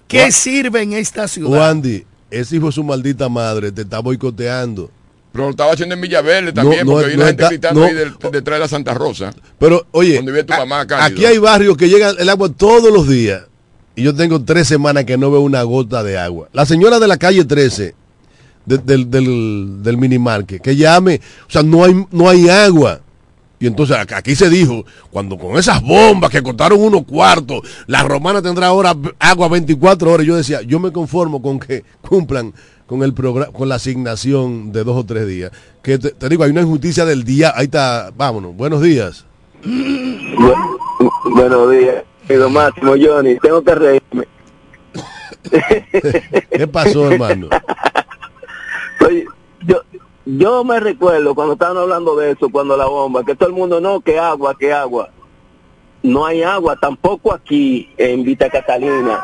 [0.09, 1.61] ¿Qué sirve en esta ciudad?
[1.61, 4.91] Wandy, ese hijo de su maldita madre te está boicoteando.
[5.33, 7.95] Pero lo estaba haciendo en Villaverde también, No, no, porque hay una gente gritando ahí
[7.95, 9.33] detrás de la Santa Rosa.
[9.59, 11.07] Pero, oye, Donde vive tu a- mamá, Cándido.
[11.19, 13.43] aquí hay barrios que llega el agua todos los días.
[13.95, 16.49] Y yo tengo tres semanas que no veo una gota de agua.
[16.53, 17.95] La señora de la calle 13,
[18.67, 23.01] de- del, del, del minimarket, que llame, o sea, no hay, no hay agua.
[23.61, 28.41] Y entonces aquí se dijo, cuando con esas bombas que costaron unos cuartos, la romana
[28.41, 30.27] tendrá ahora agua 24 horas.
[30.27, 32.55] Yo decía, yo me conformo con que cumplan
[32.87, 35.53] con el programa, con la asignación de dos o tres días.
[35.83, 37.53] Que te, te digo, hay una injusticia del día.
[37.55, 39.27] Ahí está, vámonos, buenos días.
[39.63, 43.37] Bu- buenos días, querido Máximo Johnny.
[43.41, 44.27] Tengo que reírme.
[46.51, 47.49] ¿Qué pasó, hermano?
[49.07, 49.27] Oye,
[50.39, 53.81] yo, me recuerdo cuando estaban hablando de eso, cuando la bomba, que todo el mundo,
[53.81, 55.11] no, que agua, que agua.
[56.03, 59.21] No hay agua, tampoco aquí en Vita Catalina.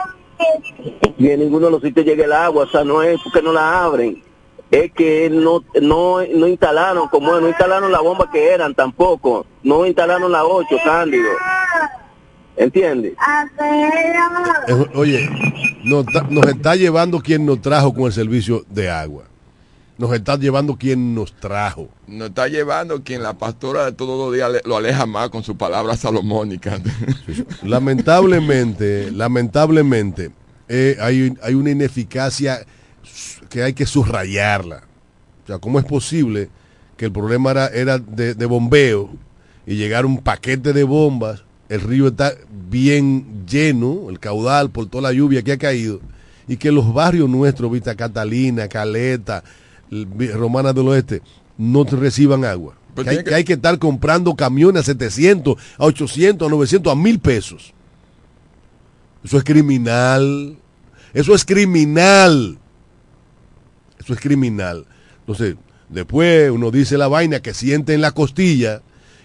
[1.19, 3.53] Y en ninguno de los sitios llega el agua, o sea, no es porque no
[3.53, 4.23] la abren.
[4.71, 9.87] es que no, no, no instalaron, como no instalaron la bomba que eran tampoco, no
[9.87, 11.31] instalaron la 8, Cándido.
[12.57, 13.15] ¿Entiendes?
[14.95, 15.29] Oye,
[15.85, 19.25] nos, nos está llevando quien nos trajo con el servicio de agua.
[19.99, 21.89] Nos está llevando quien nos trajo.
[22.07, 25.57] Nos está llevando quien la pastora de todos los días lo aleja más con sus
[25.57, 26.81] palabras salomónicas.
[27.63, 30.31] Lamentablemente, lamentablemente,
[30.69, 32.67] eh, hay, hay una ineficacia
[33.49, 34.83] que hay que subrayarla.
[35.45, 36.51] O sea, ¿cómo es posible
[36.97, 39.11] que el problema era, era de, de bombeo
[39.67, 41.45] y llegar un paquete de bombas?
[41.69, 42.33] El río está
[42.69, 46.01] bien lleno, el caudal por toda la lluvia que ha caído,
[46.47, 49.43] y que los barrios nuestros, Vista Catalina, Caleta,
[49.91, 51.23] el- Vi- Romana del Oeste,
[51.59, 52.75] no reciban agua.
[52.95, 56.51] Pues que, hay, que- que hay que estar comprando camiones a 700, a 800, a
[56.51, 57.73] 900, a 1000 pesos.
[59.25, 60.57] Eso es criminal.
[61.13, 62.59] Eso es criminal.
[63.99, 64.87] Eso es criminal.
[65.21, 65.57] Entonces,
[65.89, 68.83] después uno dice la vaina que siente en la costilla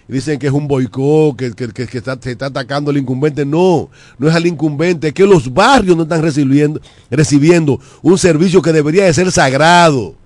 [0.08, 2.96] y dicen que es un boicot, que, que- que- que está, se está atacando al
[2.96, 3.46] incumbente.
[3.46, 8.60] No, no es al incumbente, es que los barrios no están recibiendo, recibiendo un servicio
[8.60, 10.16] que debería de ser sagrado,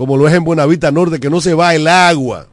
[0.00, 2.46] como lo es en Buenavista Norte, que no se va el agua.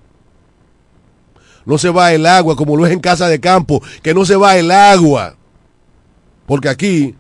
[1.66, 4.36] No se va el agua, como lo es en Casa de Campo, que no se
[4.36, 5.38] va el agua.
[6.46, 7.16] Porque aquí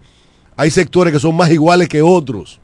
[0.57, 2.59] hay sectores que son más iguales que otros.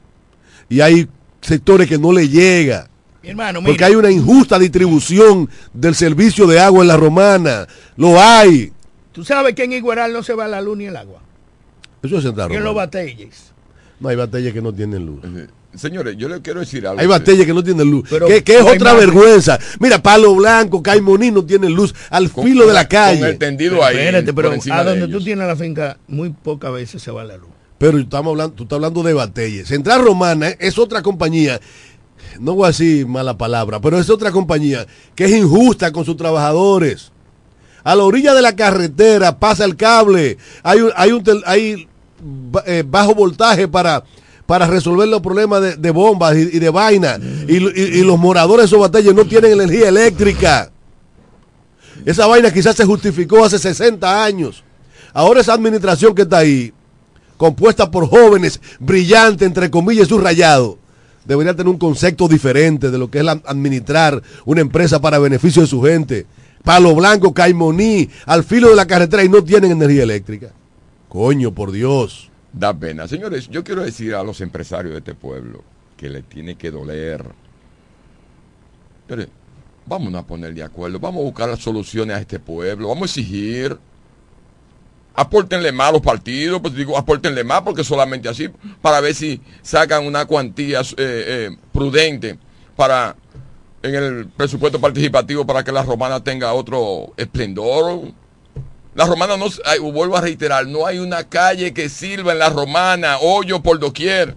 [0.68, 1.08] Y hay
[1.40, 2.90] sectores que no le llega.
[3.22, 7.66] Mi hermano, Porque hay una injusta distribución del servicio de agua en la romana.
[7.96, 8.74] Lo hay.
[9.10, 11.22] tú sabes que en Igueral no se va la luz ni el agua.
[12.02, 13.54] Eso es en la Y en los batalles.
[14.00, 15.22] No hay batallas que no tienen luz.
[15.76, 17.00] Señores, yo le quiero decir algo.
[17.00, 18.06] Hay batallas que no tienen luz.
[18.08, 19.58] Pero que, que es otra vergüenza.
[19.80, 23.34] Mira, Palo Blanco, Caimoní no tienen luz al Con- filo de la Con el calle.
[23.34, 23.96] tendido ahí.
[23.96, 27.36] Espérate, pero a de donde tú tienes la finca, muy pocas veces se va la
[27.36, 27.48] luz.
[27.78, 29.64] Pero estamos hablando, tú estás hablando de Batelle.
[29.66, 31.60] Central Romana es otra compañía,
[32.38, 36.16] no voy a decir mala palabra, pero es otra compañía que es injusta con sus
[36.16, 37.10] trabajadores.
[37.82, 41.88] A la orilla de la carretera pasa el cable, hay, un- hay, un tel- hay
[42.66, 44.04] eh, bajo voltaje para,
[44.46, 47.18] para resolver los problemas de, bombas y, de vaina.
[47.48, 50.70] Y, lo- y- y los moradores de esos batalles no tienen energía eléctrica.
[52.04, 54.62] Esa vaina quizás se justificó hace 60 años.
[55.12, 56.72] Ahora esa administración que está ahí,
[57.36, 60.76] compuesta por jóvenes brillantes, entre comillas, subrayado,
[61.24, 65.68] debería tener un concepto diferente de lo que es administrar una empresa para beneficio de
[65.68, 66.26] su gente.
[66.62, 70.48] Palo Blanco, Caimoní, al filo de la carretera y no tienen energía eléctrica.
[71.08, 72.30] Coño, por Dios.
[72.54, 73.08] Da pena.
[73.08, 75.64] Señores, yo quiero decir a los empresarios de este pueblo
[75.96, 77.24] que le tiene que doler.
[79.08, 79.24] Pero
[79.86, 83.06] vamos a poner de acuerdo, vamos a buscar las soluciones a este pueblo, vamos a
[83.06, 83.76] exigir.
[85.16, 88.48] Apórtenle más los partidos, pues digo, apórtenle más porque solamente así,
[88.80, 92.38] para ver si sacan una cuantía eh, eh, prudente
[92.76, 93.16] para
[93.82, 98.12] en el presupuesto participativo para que la romana tenga otro esplendor.
[98.94, 102.48] La romana no, ay, vuelvo a reiterar, no hay una calle que sirva en la
[102.48, 104.36] romana, hoyo por doquier.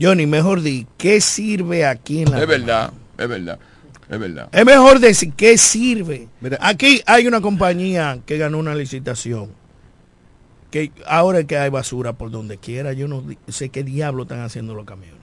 [0.00, 2.58] Johnny, mejor di, ¿qué sirve aquí en la Es Romana?
[2.58, 3.58] verdad, es verdad,
[4.10, 4.48] es verdad.
[4.50, 6.28] Es mejor decir qué sirve.
[6.40, 6.58] Mira.
[6.60, 9.50] Aquí hay una compañía que ganó una licitación.
[10.72, 12.92] Que ahora es que hay basura por donde quiera.
[12.94, 15.20] Yo no sé qué diablo están haciendo los camiones.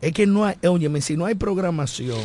[0.00, 2.20] Es que no hay, óyeme, si no hay programación.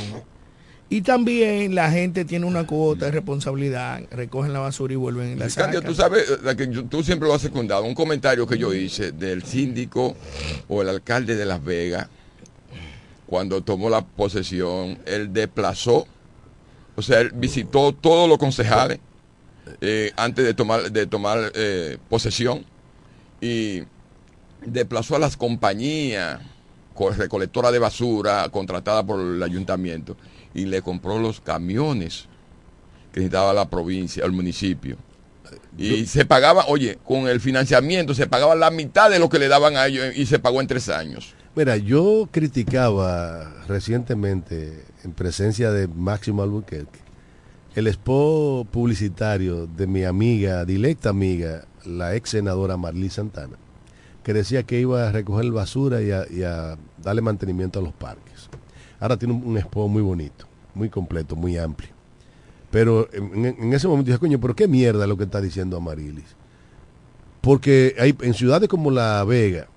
[0.89, 5.36] Y también la gente tiene una cuota de responsabilidad, recogen la basura y vuelven y
[5.36, 5.84] la sacan.
[5.84, 8.73] tú sabes, eh, la que yo- tú siempre lo has secundado, un comentario que yo
[8.73, 10.15] hice del síndico
[10.69, 12.08] o el alcalde de Las Vegas,
[13.26, 16.08] cuando tomó la posesión, él desplazó,
[16.95, 19.00] o sea, él visitó todos los concejales
[19.82, 22.63] eh, antes de tomar, de tomar eh, posesión
[23.41, 23.82] y
[24.65, 26.39] desplazó a las compañías
[26.93, 30.15] co- recolectoras de basura contratadas por el ayuntamiento
[30.53, 32.27] y le compró los camiones
[33.12, 34.97] que necesitaba la provincia, el municipio.
[35.77, 39.47] Y se pagaba, oye, con el financiamiento se pagaba la mitad de lo que le
[39.47, 41.33] daban a ellos y se pagó en tres años.
[41.55, 46.99] Mira, yo criticaba recientemente en presencia de Máximo Albuquerque
[47.77, 53.55] el spot publicitario de mi amiga, directa amiga, la ex senadora Marlí Santana,
[54.23, 57.93] que decía que iba a recoger basura y a, y a darle mantenimiento a los
[57.93, 58.49] parques.
[58.99, 61.89] Ahora tiene un, un muy bonito, muy completo, muy amplio.
[62.71, 66.36] Pero en, ese momento dije, coño, pero qué mierda lo que está diciendo Amarilis.
[67.41, 69.67] Porque hay, en ciudades como La Vega,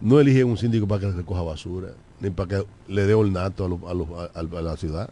[0.00, 1.88] no eligen un síndico para que recoja basura,
[2.20, 3.80] ni para que le dé ornato
[4.34, 5.10] a, a la ciudad.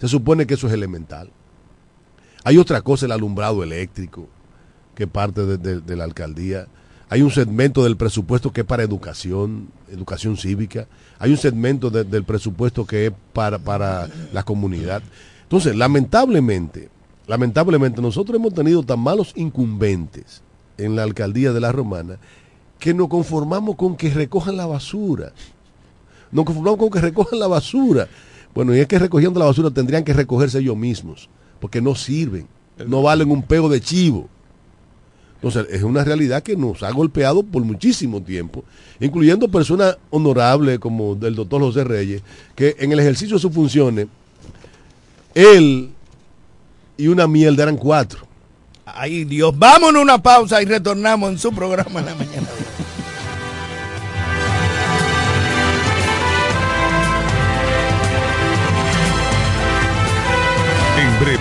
[0.00, 1.30] Se supone que eso es elemental.
[2.44, 4.26] Hay otra cosa, el alumbrado eléctrico,
[4.96, 6.66] que parte de- de la alcaldía.
[7.08, 10.86] hay un segmento del presupuesto que es para educación, educación cívica,
[11.22, 15.02] hay un segmento de- del presupuesto que es para, para la comunidad.
[15.44, 16.88] Entonces, lamentablemente,
[17.28, 20.42] lamentablemente nosotros hemos tenido tan malos incumbentes
[20.78, 22.16] en la alcaldía de la Romana
[22.80, 25.32] que nos conformamos con que recojan la basura.
[26.32, 28.08] Nos conformamos con que recojan la basura.
[28.52, 31.28] Bueno, y es que recogiendo la basura tendrían que recogerse ellos mismos,
[31.60, 32.48] porque no sirven,
[32.84, 34.28] no valen un pego de chivo.
[35.42, 38.62] Entonces, es una realidad que nos ha golpeado por muchísimo tiempo,
[39.00, 42.22] incluyendo personas honorables como el doctor José Reyes,
[42.54, 44.06] que en el ejercicio de sus funciones,
[45.34, 45.90] él
[46.96, 48.20] y una mierda eran cuatro.
[48.86, 52.48] Ay Dios, vámonos una pausa y retornamos en su programa en la mañana.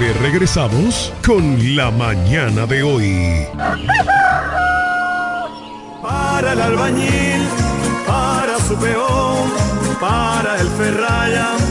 [0.01, 3.45] Breve regresamos con la mañana de hoy.
[6.01, 7.47] Para el albañil,
[8.07, 9.51] para su peón,
[9.99, 11.70] para el ferraya.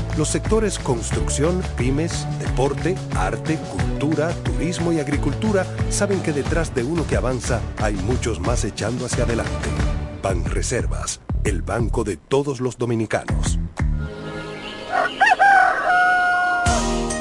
[0.17, 7.07] Los sectores construcción, pymes, deporte, arte, cultura, turismo y agricultura saben que detrás de uno
[7.07, 9.69] que avanza hay muchos más echando hacia adelante.
[10.21, 13.57] Banreservas, el banco de todos los dominicanos.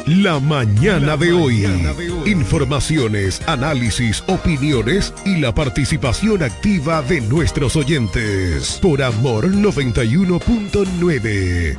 [0.07, 1.65] La mañana de hoy.
[2.27, 8.81] Informaciones, análisis, opiniones y la participación activa de nuestros oyentes.
[8.83, 11.79] Por Amor 91.9.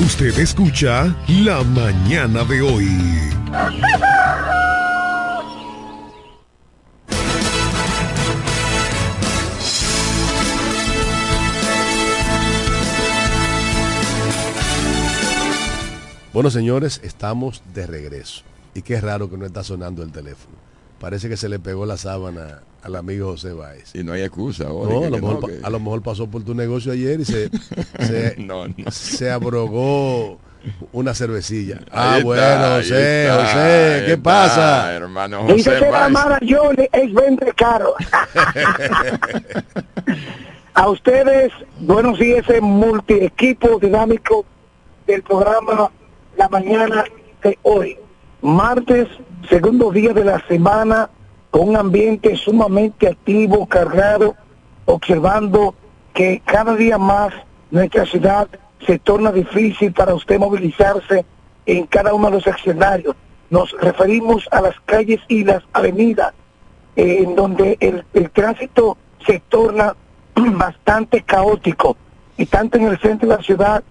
[0.00, 2.86] Usted escucha La mañana de hoy.
[16.32, 18.42] Bueno, señores, estamos de regreso.
[18.74, 20.65] Y qué raro que no está sonando el teléfono.
[21.00, 23.94] Parece que se le pegó la sábana al amigo José Báez.
[23.94, 24.94] Y no hay excusa ahora.
[24.94, 27.20] No, a, lo mejor, no, pa- que- a lo mejor pasó por tu negocio ayer
[27.20, 27.50] y se,
[28.00, 28.90] se, No, no.
[28.90, 30.38] se abrogó
[30.92, 31.76] una cervecilla.
[31.90, 34.94] Ahí Ah, está, bueno, José, está, José, ¿qué está, pasa?
[34.94, 36.08] hermano Dice José que la.
[36.08, 37.94] Mara Johnny es vende caro.
[40.74, 44.44] A ustedes, buenos días, ese multi-equipo dinámico
[45.06, 45.90] del programa
[46.36, 47.04] La Mañana
[47.42, 47.96] de hoy.
[48.46, 49.08] Martes,
[49.48, 51.10] segundo día de la semana,
[51.50, 54.36] con un ambiente sumamente activo, cargado,
[54.84, 55.74] observando
[56.14, 57.34] que cada día más
[57.72, 58.46] nuestra ciudad
[58.86, 61.24] se torna difícil para usted movilizarse
[61.66, 63.16] en cada uno de los escenarios.
[63.50, 66.32] Nos referimos a las calles y las avenidas,
[66.94, 69.96] eh, en donde el, el tránsito se torna
[70.36, 71.96] bastante caótico,
[72.36, 73.82] y tanto en el centro de la ciudad,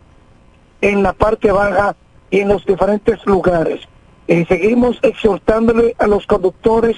[0.79, 1.93] en la parte baja
[2.31, 3.85] y en los diferentes lugares.
[4.27, 6.97] Eh, seguimos exhortándole a los conductores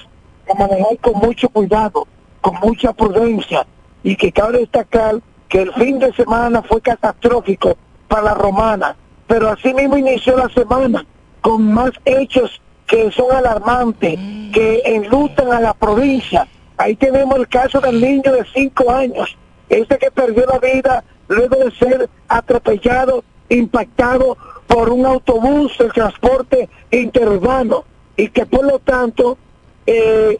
[0.50, 2.06] a manejar con mucho cuidado,
[2.40, 3.66] con mucha prudencia,
[4.02, 5.16] y que cabe destacar
[5.48, 7.76] que el fin de semana fue catastrófico
[8.06, 11.04] para la romana, pero así mismo inició la semana
[11.40, 14.18] con más hechos que son alarmantes,
[14.52, 16.48] que enlutan a la provincia.
[16.78, 19.36] Ahí tenemos el caso del niño de cinco años,
[19.68, 24.36] este que perdió la vida luego de ser atropellado, impactado
[24.66, 27.84] por un autobús del transporte interurbano
[28.16, 29.38] y que por lo tanto
[29.86, 30.38] eh,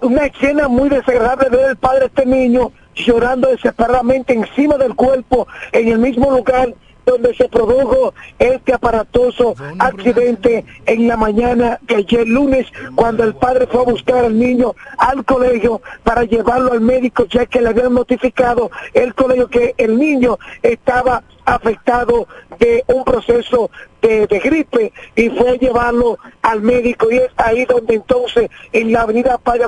[0.00, 5.46] una escena muy desagradable ver el padre de este niño llorando desesperadamente encima del cuerpo
[5.72, 12.28] en el mismo lugar donde se produjo este aparatoso accidente en la mañana de ayer
[12.28, 17.24] lunes cuando el padre fue a buscar al niño al colegio para llevarlo al médico
[17.26, 22.26] ya que le habían notificado el colegio que el niño estaba afectado
[22.58, 23.70] de un proceso
[24.00, 29.02] de, gripe y fue a llevarlo al médico y es ahí donde entonces en la
[29.02, 29.66] avenida Padre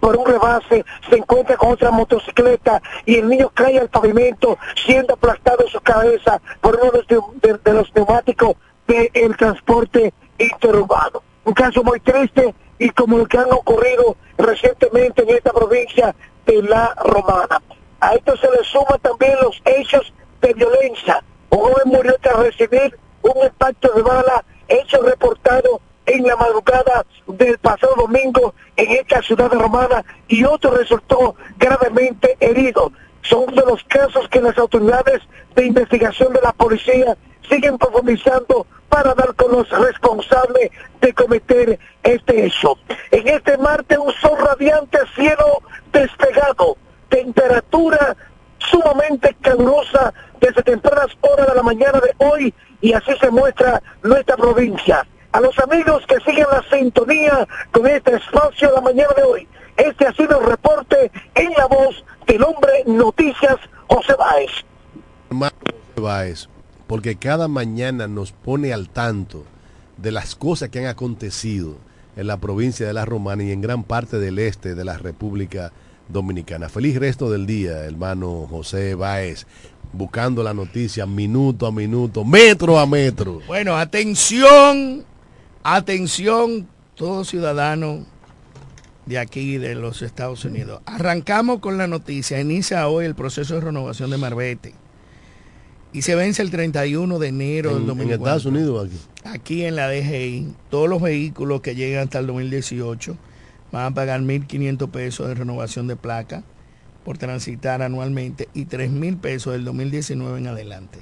[0.00, 5.14] por un rebase se encuentra con otra motocicleta y el niño cae al pavimento siendo
[5.14, 6.92] aplastado su cabeza por uno
[7.42, 8.56] de, los neumáticos
[8.86, 11.22] del transporte interurbano.
[11.44, 16.14] Un caso muy triste y como el que han ocurrido recientemente en esta provincia
[16.46, 17.60] de La Romana.
[18.00, 20.12] A esto se le suman también los hechos
[20.42, 21.24] de violencia.
[21.50, 27.58] Un joven murió tras recibir un impacto de bala, hecho reportado en la madrugada del
[27.58, 32.92] pasado domingo en esta ciudad romana y otro resultó gravemente herido.
[33.22, 35.22] Son de los casos que las autoridades
[35.54, 37.16] de investigación de la policía
[37.48, 40.70] siguen profundizando para dar con los responsables
[41.00, 42.76] de cometer este hecho.
[43.10, 45.62] En este martes un sol radiante, cielo
[45.92, 46.76] despegado,
[47.08, 48.16] temperatura
[48.70, 54.36] sumamente calurosa desde tempranas horas de la mañana de hoy y así se muestra nuestra
[54.36, 55.06] provincia.
[55.32, 59.48] A los amigos que siguen la sintonía con este espacio de la mañana de hoy,
[59.76, 63.56] este ha sido el reporte en la voz del hombre Noticias
[63.88, 64.50] José Báez.
[65.30, 66.48] José Báez,
[66.86, 69.44] porque cada mañana nos pone al tanto
[69.96, 71.76] de las cosas que han acontecido
[72.16, 75.72] en la provincia de La Romana y en gran parte del este de la República
[76.12, 76.68] Dominicana.
[76.68, 79.46] Feliz resto del día, hermano José Báez,
[79.92, 83.40] buscando la noticia minuto a minuto, metro a metro.
[83.46, 85.04] Bueno, atención,
[85.62, 88.04] atención, todo ciudadano
[89.06, 90.82] de aquí, de los Estados Unidos.
[90.86, 94.74] Arrancamos con la noticia, inicia hoy el proceso de renovación de Marbete.
[95.94, 98.14] Y se vence el 31 de enero en, del 2004.
[98.14, 99.28] En Estados Unidos aquí.
[99.28, 103.16] Aquí en la DGI, todos los vehículos que llegan hasta el 2018
[103.72, 106.44] van a pagar 1.500 pesos de renovación de placa
[107.04, 111.00] por transitar anualmente y 3.000 pesos del 2019 en adelante.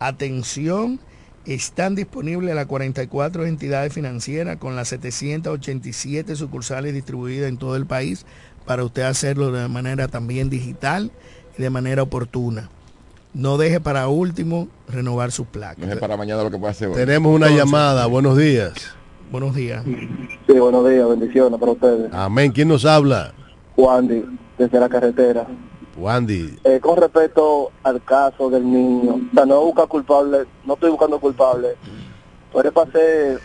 [0.00, 0.98] Atención,
[1.44, 8.26] están disponibles las 44 entidades financieras con las 787 sucursales distribuidas en todo el país
[8.66, 11.10] para usted hacerlo de manera también digital
[11.56, 12.70] y de manera oportuna.
[13.32, 15.76] No deje para último renovar su placa.
[15.78, 16.94] No deje para mañana lo que puede hacer hoy.
[16.94, 18.72] Tenemos una Entonces, llamada, buenos días.
[19.30, 19.84] Buenos días.
[19.84, 22.12] Sí, buenos días, bendiciones para ustedes.
[22.12, 23.32] Amén, ¿quién nos habla?
[23.76, 24.24] Wandy,
[24.58, 25.46] desde la carretera.
[25.96, 26.58] Wandy.
[26.64, 31.20] Eh, con respecto al caso del niño, o sea, no busca culpable, no estoy buscando
[31.20, 31.68] culpable.
[32.62, 33.38] Le pasé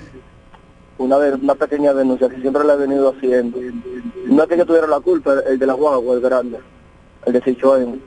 [0.97, 3.59] una, de, una pequeña denuncia que siempre le he venido haciendo.
[4.25, 6.59] No es que yo tuviera la culpa, el, de la guagua, el grande,
[7.25, 8.01] el de Sichuan.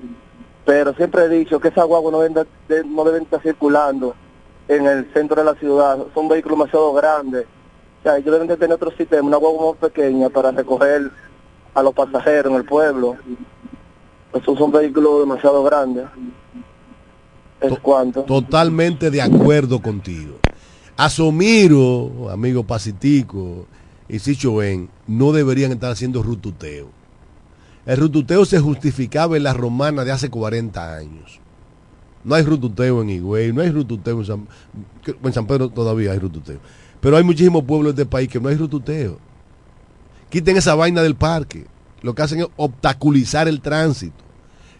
[0.64, 2.34] Pero siempre he dicho que esas guaguas no, deben
[2.68, 4.14] de- no deben estar circulando
[4.66, 5.98] en el centro de la ciudad.
[6.12, 7.46] Son vehículos demasiado grandes.
[7.98, 11.10] O sea, ellos deben de tener otro sistema, una guagua más pequeña para recoger
[11.74, 13.16] a los pasajeros en el pueblo.
[14.32, 16.06] Esos son vehículos demasiado grandes.
[17.60, 18.22] ¿Es To-?
[18.24, 20.36] Totalmente de acuerdo contigo.
[20.96, 23.66] Asomiro, amigo Pacitico
[24.08, 26.88] y Sicho Ben, no deberían estar haciendo rututeo.
[27.86, 31.40] El rututeo se justificaba en la romana de hace 40 años.
[32.24, 34.48] No hay rututeo en Higüey, no hay rututeo en San,
[35.22, 36.58] en San Pedro todavía hay rututeo.
[37.00, 39.18] Pero hay muchísimos pueblos de este país que no hay rututeo.
[40.30, 41.64] Quiten esa vaina del parque.
[42.02, 44.24] Lo que hacen es obstaculizar el tránsito.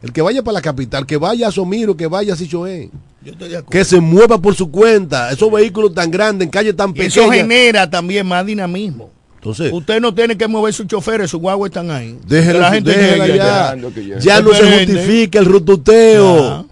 [0.03, 2.37] El que vaya para la capital, que vaya a Somiro, que vaya a
[3.59, 3.71] acuerdo.
[3.71, 5.31] Que se mueva por su cuenta.
[5.33, 7.37] Esos vehículos tan grandes, en calles tan Y eso pequeñas.
[7.37, 9.11] genera también más dinamismo.
[9.37, 12.19] Entonces, Usted no tiene que mover sus choferes, sus guaguas están ahí.
[12.27, 13.89] déjela, la gente déjela llega ya.
[13.91, 14.21] llegue.
[14.21, 16.67] Ya no se justifica el rututeo.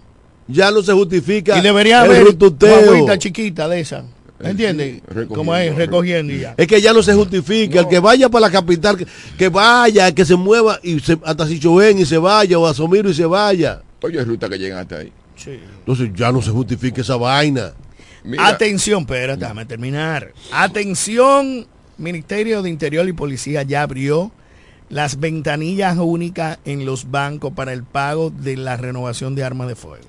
[0.49, 3.17] Ya no se justifica Y debería el haber rututeo.
[3.17, 4.03] chiquita de esa.
[4.39, 5.01] ¿Entiendes?
[5.07, 6.53] recogiendo, Como es, recogiendo y ya.
[6.57, 7.79] Es que ya no se justifica.
[7.79, 9.07] El que vaya para la capital, que,
[9.37, 12.73] que vaya, que se mueva y se, hasta si choven y se vaya, o a
[12.73, 13.81] Somiro y se vaya.
[14.01, 15.11] Oye, ruta que llegan hasta ahí.
[15.35, 15.59] Sí.
[15.79, 17.73] Entonces ya no se justifica esa vaina.
[18.23, 20.33] Mira, Atención, espérate, déjame terminar.
[20.51, 21.65] Atención,
[21.97, 24.31] Ministerio de Interior y Policía ya abrió
[24.89, 29.75] las ventanillas únicas en los bancos para el pago de la renovación de armas de
[29.75, 30.05] fuego.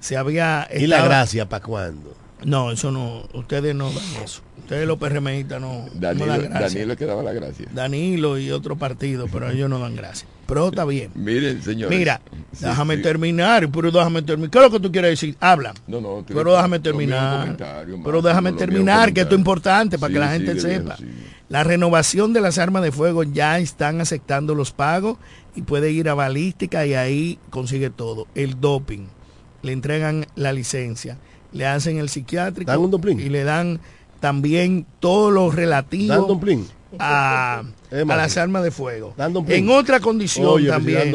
[0.00, 2.14] Se había ¿Y la gracia para cuándo?
[2.44, 4.42] No, eso no, ustedes no dan eso.
[4.58, 6.60] Ustedes los PRMistas no, no Danilo, dan gracia.
[6.80, 7.66] Danilo que daba la gracia.
[7.72, 10.26] Danilo y otro partido, pero ellos no dan gracia.
[10.46, 11.10] Pero está bien.
[11.14, 11.96] Miren, señores.
[11.96, 12.20] Mira,
[12.52, 13.02] Sí, déjame sí.
[13.02, 14.50] terminar, pero déjame terminar.
[14.50, 15.36] ¿Qué es lo que tú quieres decir?
[15.40, 15.74] Habla.
[15.86, 17.56] No, no, Pero déjame es terminar.
[18.04, 20.96] Pero déjame es terminar, que esto es importante para que la gente sepa.
[21.48, 25.18] La renovación de las armas de fuego ya están aceptando los pagos
[25.54, 28.26] y puede ir a balística y ahí consigue todo.
[28.34, 29.06] El doping,
[29.62, 31.18] le entregan la licencia,
[31.54, 33.16] le hacen el psiquiátrico ¿Dan un doping?
[33.16, 33.80] y le dan
[34.20, 36.40] también todo lo ¿Dan relativo
[36.98, 39.14] a, a las armas de fuego.
[39.48, 41.12] En otra condición Oye, también.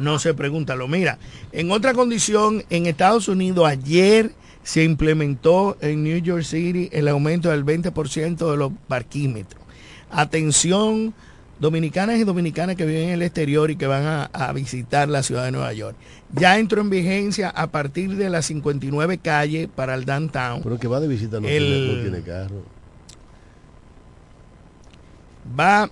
[0.00, 0.86] No se pregúntalo.
[0.86, 1.18] Mira,
[1.52, 4.32] en otra condición, en Estados Unidos ayer
[4.62, 9.62] se implementó en New York City el aumento del 20% de los parquímetros.
[10.10, 11.14] Atención,
[11.60, 15.22] dominicanas y dominicanas que viven en el exterior y que van a, a visitar la
[15.22, 15.96] ciudad de Nueva York.
[16.32, 20.62] Ya entró en vigencia a partir de las 59 calles para el downtown.
[20.62, 22.62] Pero que va de visita no, El- tiene, no tiene carro.
[25.58, 25.90] va,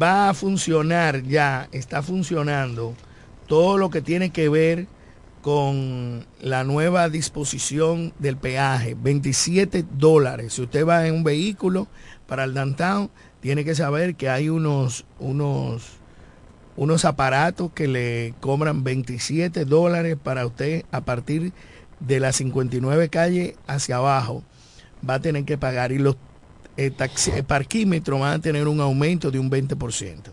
[0.00, 2.94] va a funcionar ya, está funcionando
[3.46, 4.86] todo lo que tiene que ver
[5.42, 10.54] con la nueva disposición del peaje, 27 dólares.
[10.54, 11.86] Si usted va en un vehículo
[12.26, 13.10] para el downtown,
[13.40, 15.84] tiene que saber que hay unos, unos,
[16.76, 21.52] unos aparatos que le cobran 27 dólares para usted a partir
[22.00, 24.42] de las 59 calles hacia abajo.
[25.08, 26.16] Va a tener que pagar y los
[26.76, 27.32] eh, taxi-
[28.20, 30.32] van a tener un aumento de un 20%,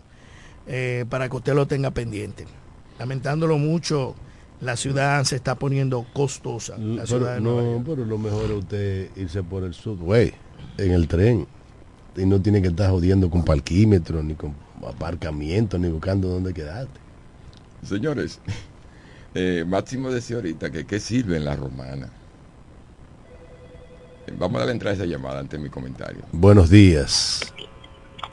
[0.66, 2.46] eh, para que usted lo tenga pendiente.
[2.98, 4.14] Lamentándolo mucho,
[4.60, 6.76] la ciudad se está poniendo costosa.
[6.78, 10.32] La Pero, Nueva no, pero lo mejor es usted irse por el subway,
[10.78, 11.46] en el tren.
[12.16, 14.54] Y no tiene que estar jodiendo con parquímetros, ni con
[14.86, 16.98] aparcamiento, ni buscando dónde quedarte.
[17.82, 18.40] Señores,
[19.34, 22.10] eh, Máximo decía ahorita que qué sirve en la romana.
[24.26, 26.22] Eh, Vamos a darle entrada a esa llamada antes de mi comentario.
[26.32, 27.52] Buenos días.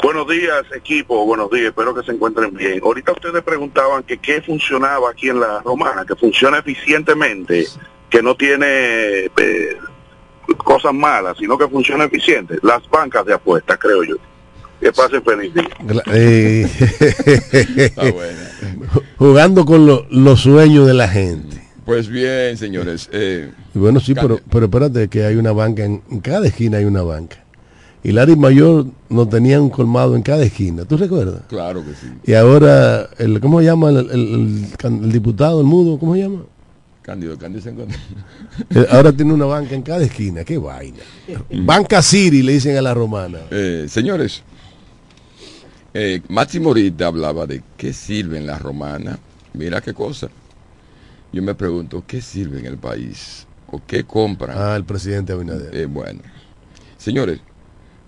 [0.01, 1.25] Buenos días, equipo.
[1.25, 1.67] Buenos días.
[1.67, 2.81] Espero que se encuentren bien.
[2.83, 7.67] Ahorita ustedes preguntaban que qué funcionaba aquí en la romana, que funciona eficientemente,
[8.09, 9.77] que no tiene eh,
[10.63, 12.57] cosas malas, sino que funciona eficiente.
[12.63, 14.15] Las bancas de apuestas, creo yo.
[14.79, 15.69] Que pasen feliz día.
[16.13, 16.67] Eh,
[17.77, 18.51] Está buena.
[19.17, 21.61] Jugando con lo- los sueños de la gente.
[21.85, 23.09] Pues bien, señores.
[23.11, 26.85] eh, bueno, sí, pero, pero espérate que hay una banca, en, en cada esquina hay
[26.85, 27.37] una banca.
[28.05, 31.41] Y Larry Mayor no tenía un colmado en cada esquina, ¿tú recuerdas?
[31.47, 32.07] claro que sí.
[32.25, 35.97] Y ahora, el, ¿cómo se llama el, el- el diputado, el mudo?
[35.97, 36.41] ¿Cómo se llama?
[37.03, 37.71] Cándido, Cándido se.
[38.79, 40.99] Eh, Ahora tiene una banca en cada esquina, qué vaina.
[41.51, 43.39] Banca City le dicen a la romana.
[43.51, 44.41] Eh, señores,
[45.93, 49.19] eh, Máximo ahorita hablaba de qué sirve en la romana.
[49.53, 50.29] Mira qué cosa.
[51.31, 53.45] Yo me pregunto, ¿qué sirve en el país?
[53.67, 54.57] ¿O qué compran?
[54.57, 55.75] Ah, el presidente Abinader.
[55.75, 56.21] Eh, bueno,
[56.97, 57.39] señores,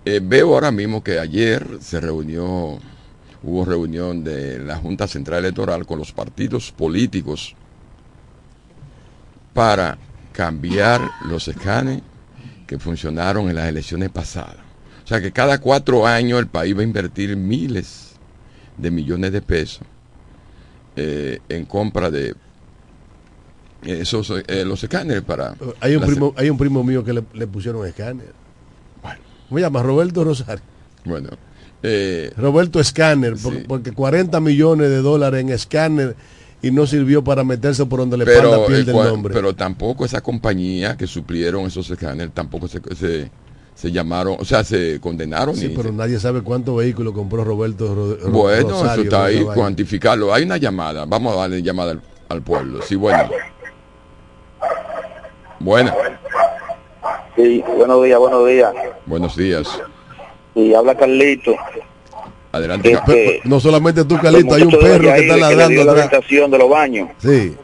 [0.04, 2.78] eh, veo ahora mismo que ayer se reunió,
[3.42, 7.54] hubo reunión de la Junta Central Electoral con los partidos políticos
[9.56, 9.96] para
[10.32, 12.02] cambiar los escanes
[12.66, 14.58] que funcionaron en las elecciones pasadas.
[15.02, 18.12] O sea que cada cuatro años el país va a invertir miles
[18.76, 19.80] de millones de pesos
[20.94, 22.34] eh, en compra de
[23.82, 27.46] esos eh, los escáneres para Hay un primo, hay un primo mío que le, le
[27.46, 28.32] pusieron escáner.
[29.02, 29.20] Bueno.
[29.48, 29.82] ¿Cómo se llama?
[29.82, 30.62] Roberto Rosario.
[31.04, 31.30] Bueno,
[31.82, 33.64] eh, Roberto Escáner, Sí.
[33.68, 36.16] porque 40 millones de dólares en escáner
[36.66, 39.34] y no sirvió para meterse por donde le panda pero, piel eh, del cua- nombre.
[39.34, 43.30] pero tampoco esa compañía que suplieron esos escáneres tampoco se, se,
[43.74, 45.54] se llamaron, o sea, se condenaron.
[45.56, 49.02] sí, y pero se- nadie sabe cuántos vehículos compró Roberto Ro- Ro- bueno, Rosario eso
[49.02, 50.32] está ahí, cuantificarlo.
[50.34, 52.80] Hay una llamada, vamos a darle llamada al, al pueblo.
[52.82, 53.28] Sí, bueno.
[55.60, 55.92] Bueno,
[57.34, 58.72] Sí, buenos días, buenos días.
[59.04, 59.82] buenos días.
[60.54, 61.54] Y habla Carlito.
[62.56, 62.98] Adelante.
[63.06, 66.58] Pe- pe- no solamente tú, Calito, hay un perro que está ladrando la orientación de
[66.58, 67.08] los baños.
[67.18, 67.56] Sí.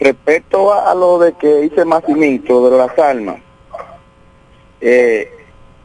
[0.00, 3.36] Respecto a, a lo de que dice Maximito de las armas,
[4.80, 5.30] eh,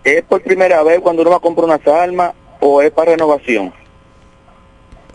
[0.03, 3.71] ¿Es por primera vez cuando uno va a comprar unas armas o es para renovación?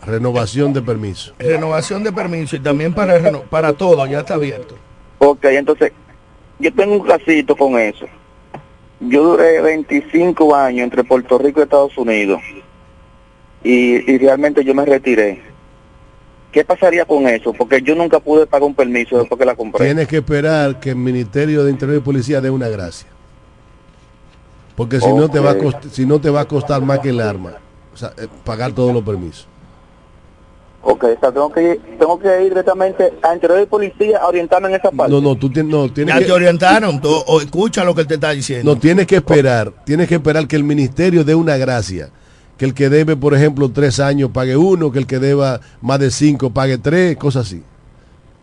[0.05, 1.35] Renovación de permiso.
[1.39, 4.77] Renovación de permiso y también para, reno- para todo, ya está abierto.
[5.19, 5.93] Ok, entonces,
[6.59, 8.07] yo tengo un casito con eso.
[9.01, 12.41] Yo duré 25 años entre Puerto Rico y Estados Unidos
[13.65, 15.43] y, y realmente yo me retiré.
[16.53, 17.53] ¿Qué pasaría con eso?
[17.53, 19.85] Porque yo nunca pude pagar un permiso después que la compré.
[19.85, 23.09] Tienes que esperar que el Ministerio de Interior y Policía dé una gracia.
[24.75, 25.63] Porque si no te va a Ok.
[25.63, 27.55] costar, si no te va a costar más que el arma.
[27.93, 29.47] O sea, eh, pagar todos los permisos.
[30.81, 34.29] Ok, o sea, tengo que, ir, tengo que ir directamente a Interior y Policía a
[34.29, 35.13] orientarme en esa parte.
[35.13, 38.03] No, no, tú tienes, no, tienes Ya que, te orientaron, tú- o escucha lo que
[38.03, 38.73] él te está diciendo.
[38.75, 42.11] no, tienes que esperar, tienes que esperar que el ministerio dé una gracia.
[42.59, 45.99] Que el que debe, por ejemplo, tres años pague uno, que el que deba más
[46.01, 47.63] de cinco pague tres, cosas así.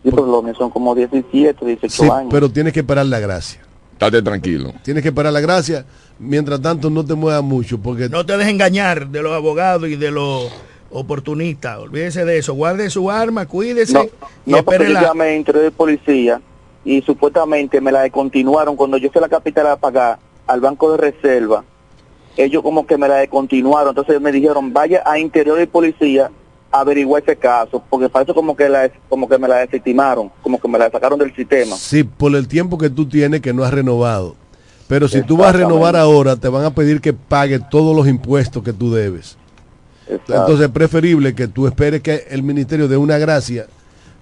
[0.02, 2.28] Sí, pero los míos son como 17, 18 Sí, años.
[2.30, 3.60] pero tienes que esperar la gracia.
[3.92, 4.72] Estate tranquilo.
[4.82, 5.84] Tienes que esperar la gracia.
[6.18, 9.96] Mientras tanto, no te muevas mucho, porque No te dejes engañar de los abogados y
[9.96, 10.50] de los
[10.90, 11.78] oportunistas.
[11.78, 12.54] Olvídese de eso.
[12.54, 14.04] Guarde su arma, cuídese No,
[14.46, 15.12] y no porque yo la...
[15.12, 16.40] a Interior y Policía
[16.84, 20.92] y supuestamente me la descontinuaron cuando yo fui a la capital a pagar al Banco
[20.92, 21.64] de Reserva.
[22.36, 23.90] Ellos como que me la descontinuaron.
[23.90, 26.30] Entonces me dijeron, vaya a Interior y Policía
[26.70, 30.30] a averiguar ese caso, porque para eso como que, la, como que me la desestimaron,
[30.42, 31.76] como que me la sacaron del sistema.
[31.76, 34.34] Sí, por el tiempo que tú tienes que no has renovado.
[34.88, 38.06] Pero si tú vas a renovar ahora, te van a pedir que pague todos los
[38.06, 39.36] impuestos que tú debes.
[40.08, 40.34] Exacto.
[40.34, 43.66] Entonces es preferible que tú esperes que el ministerio dé una gracia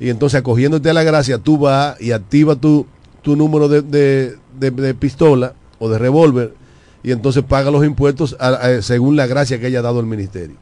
[0.01, 2.87] y entonces acogiéndote a la gracia, tú vas y activa tu,
[3.21, 6.55] tu número de, de- de- de pistola o de revólver
[7.05, 10.57] y entonces paga los impuestos a- a- según la gracia que haya dado el ministerio.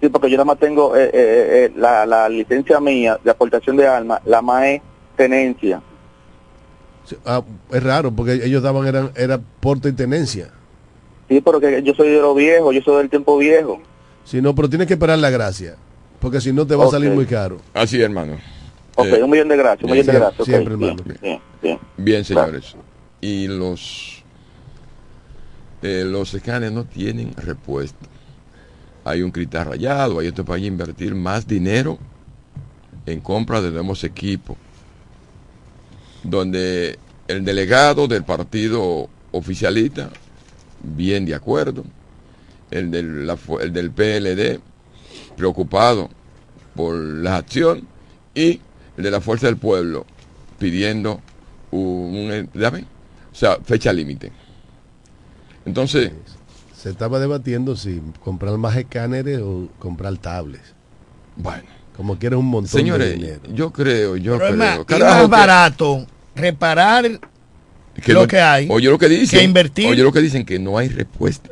[0.00, 3.76] Sí, porque yo nada más tengo eh, eh, eh, la, la licencia mía de aportación
[3.76, 4.80] de armas, la MAE
[5.16, 5.82] tenencia.
[7.04, 10.50] Sí, ah, es raro porque ellos daban eran, era porte y tenencia.
[11.28, 13.80] Sí, porque yo soy de lo viejo, yo soy del tiempo viejo.
[14.24, 15.74] Si no, pero tienes que esperar la gracia,
[16.20, 17.56] porque si no te va a salir muy caro.
[17.74, 18.34] Así, hermano.
[18.94, 20.44] Ok, Eh, un millón de gracias, un millón de gracias.
[20.46, 21.18] siempre, bien, hermano.
[21.22, 21.78] bien, bien.
[21.96, 22.76] Bien, señores.
[23.20, 24.17] Y los
[25.82, 28.06] eh, los escáneres no tienen repuesto.
[29.04, 31.98] Hay un cristal rayado, hay esto para invertir más dinero
[33.06, 34.56] en compra de nuevos equipos.
[36.22, 36.98] Donde
[37.28, 40.10] el delegado del partido oficialista,
[40.82, 41.84] bien de acuerdo,
[42.70, 44.60] el del, el del PLD,
[45.36, 46.10] preocupado
[46.74, 47.86] por la acción,
[48.34, 48.60] y
[48.96, 50.06] el de la Fuerza del Pueblo,
[50.58, 51.20] pidiendo
[51.70, 54.32] un, o sea, fecha límite.
[55.68, 56.12] Entonces,
[56.76, 60.74] Se estaba debatiendo si comprar más escáneres o comprar tablets.
[61.36, 61.64] bueno,
[61.96, 63.40] Como quieres un montón de señores, dinero.
[63.52, 66.06] yo creo, yo Pero es creo, es más que- barato
[66.36, 67.04] reparar
[68.00, 69.88] que lo no- que hay Oye lo que dicen, que invertir.
[69.90, 71.50] oye lo que dicen que no hay respuesta,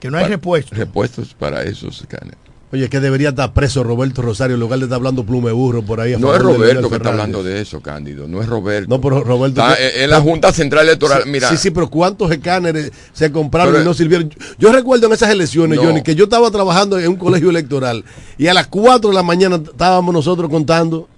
[0.00, 0.74] que no hay para- repuesto.
[0.74, 2.38] repuestos para esos escáneres.
[2.74, 6.00] Oye, que debería estar preso Roberto Rosario en lugar de estar hablando plume burro por
[6.00, 6.14] ahí.
[6.14, 8.88] a No es Roberto que está hablando de eso, Cándido, no es Roberto.
[8.88, 9.60] No, pero Roberto.
[9.60, 11.48] Está en, en la Junta Central Electoral, Sí, mira.
[11.50, 14.28] Sí, sí, pero ¿cuántos escáneres se compraron Pero- y no sirvieron?
[14.58, 15.84] Yo recuerdo en esas elecciones, No.
[15.84, 18.04] Johnny, que yo estaba trabajando en un colegio electoral
[18.38, 21.08] y a las 4 de la mañana estábamos nosotros contando.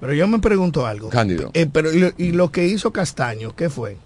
[0.00, 1.10] Pero yo me pregunto algo.
[1.10, 1.50] Cándido.
[1.52, 3.98] Eh, pero y lo, y lo que hizo Castaño, ¿qué fue?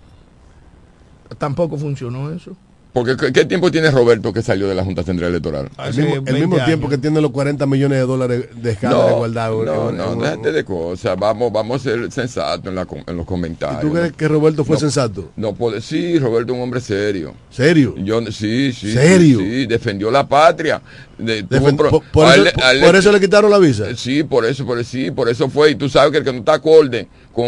[1.39, 2.57] Tampoco funcionó eso.
[3.05, 5.71] Porque ¿qué, tiempo tiene Roberto que salió de la Junta Central Electoral?
[5.79, 9.17] El mismo, el mismo tiempo que tiene los 40 millones de dólares de escáneres No,
[9.17, 9.65] guardados.
[9.67, 11.17] no, en- no, en- déjate de cosas.
[11.19, 13.81] Vamos, vamos a ser sensatos en, la en los ¿Y comentarios.
[13.81, 14.81] tú crees que Roberto fue No.
[14.81, 15.31] sensato?
[15.37, 17.35] No puede, sí, Roberto es un hombre serio.
[17.51, 17.95] ¿Serio?
[17.97, 18.93] Yo, sí, sí.
[18.93, 19.39] ¿Serio?
[19.39, 20.83] Sí, sí, defendió la patria.
[21.17, 23.21] De- tuvo Defen- un pro- por, por a eso, él- a él- por eso le
[23.21, 23.85] quitaron la visa.
[23.97, 25.71] Sí, por eso, por sí, por eso fue.
[25.71, 27.47] Y tú sabes que el que no está acorde con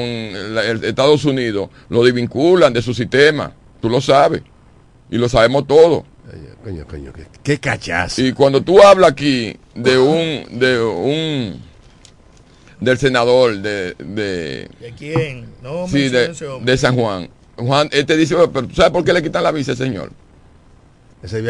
[0.55, 3.53] la- el Estados Unidos lo desvinculan de su sistema.
[3.81, 4.43] Tú lo sabes.
[5.13, 6.05] Y lo sabemos todo.
[6.65, 8.23] Coño, coño, qué, qué cachazo.
[8.23, 11.61] Y cuando tú hablas aquí de un, de un,
[12.81, 15.47] del senador de, de, ¿De quién?
[15.63, 16.73] No sí, de, ese hombre.
[16.73, 19.53] de San Juan, Juan, él te dice, pero ¿tú sabes por qué le quitan la
[19.53, 20.11] visa, señor?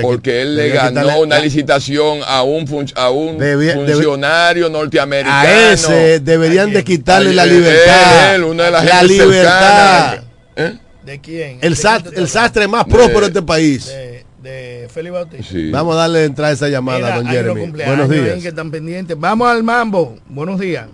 [0.03, 5.35] Porque él le ganó una licitación a un, fun- a un Debía- debe- funcionario norteamericano.
[5.49, 8.35] A ese deberían de quitarle la libertad.
[8.35, 10.23] él, una de las la gentes libertad.
[10.57, 10.79] ¿Eh?
[11.05, 11.59] ¿De quién?
[11.63, 13.87] El, ¿De sastre, quién el sastre más próspero de este país.
[13.87, 15.45] De, de Félix Bautista.
[15.45, 15.71] Sí.
[15.71, 17.71] Vamos a darle entrada a esa llamada, Mira, don Jeremy.
[17.71, 18.43] Buenos días.
[18.43, 19.19] que están pendientes.
[19.19, 20.17] Vamos al mambo.
[20.29, 20.87] Buenos días.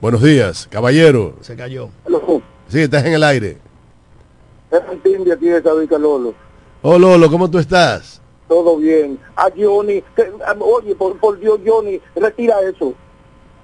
[0.00, 1.36] Buenos días, caballero.
[1.42, 1.88] Se cayó.
[2.68, 3.58] Sí, estás en el aire.
[4.70, 6.34] Es Martín de aquí de Sabica Lolo.
[6.82, 8.20] Oh, Lolo, ¿cómo tú estás?
[8.48, 9.18] Todo bien.
[9.36, 12.94] A Johnny, que- a- oye, por, por Dios, Johnny, retira eso.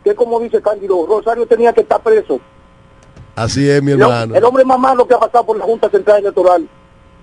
[0.04, 2.40] Que como dice Cándido, Rosario tenía que estar preso.
[3.42, 4.34] Así es, mi El, hermano.
[4.34, 6.68] el hombre más malo que ha pasado por la Junta Central Electoral.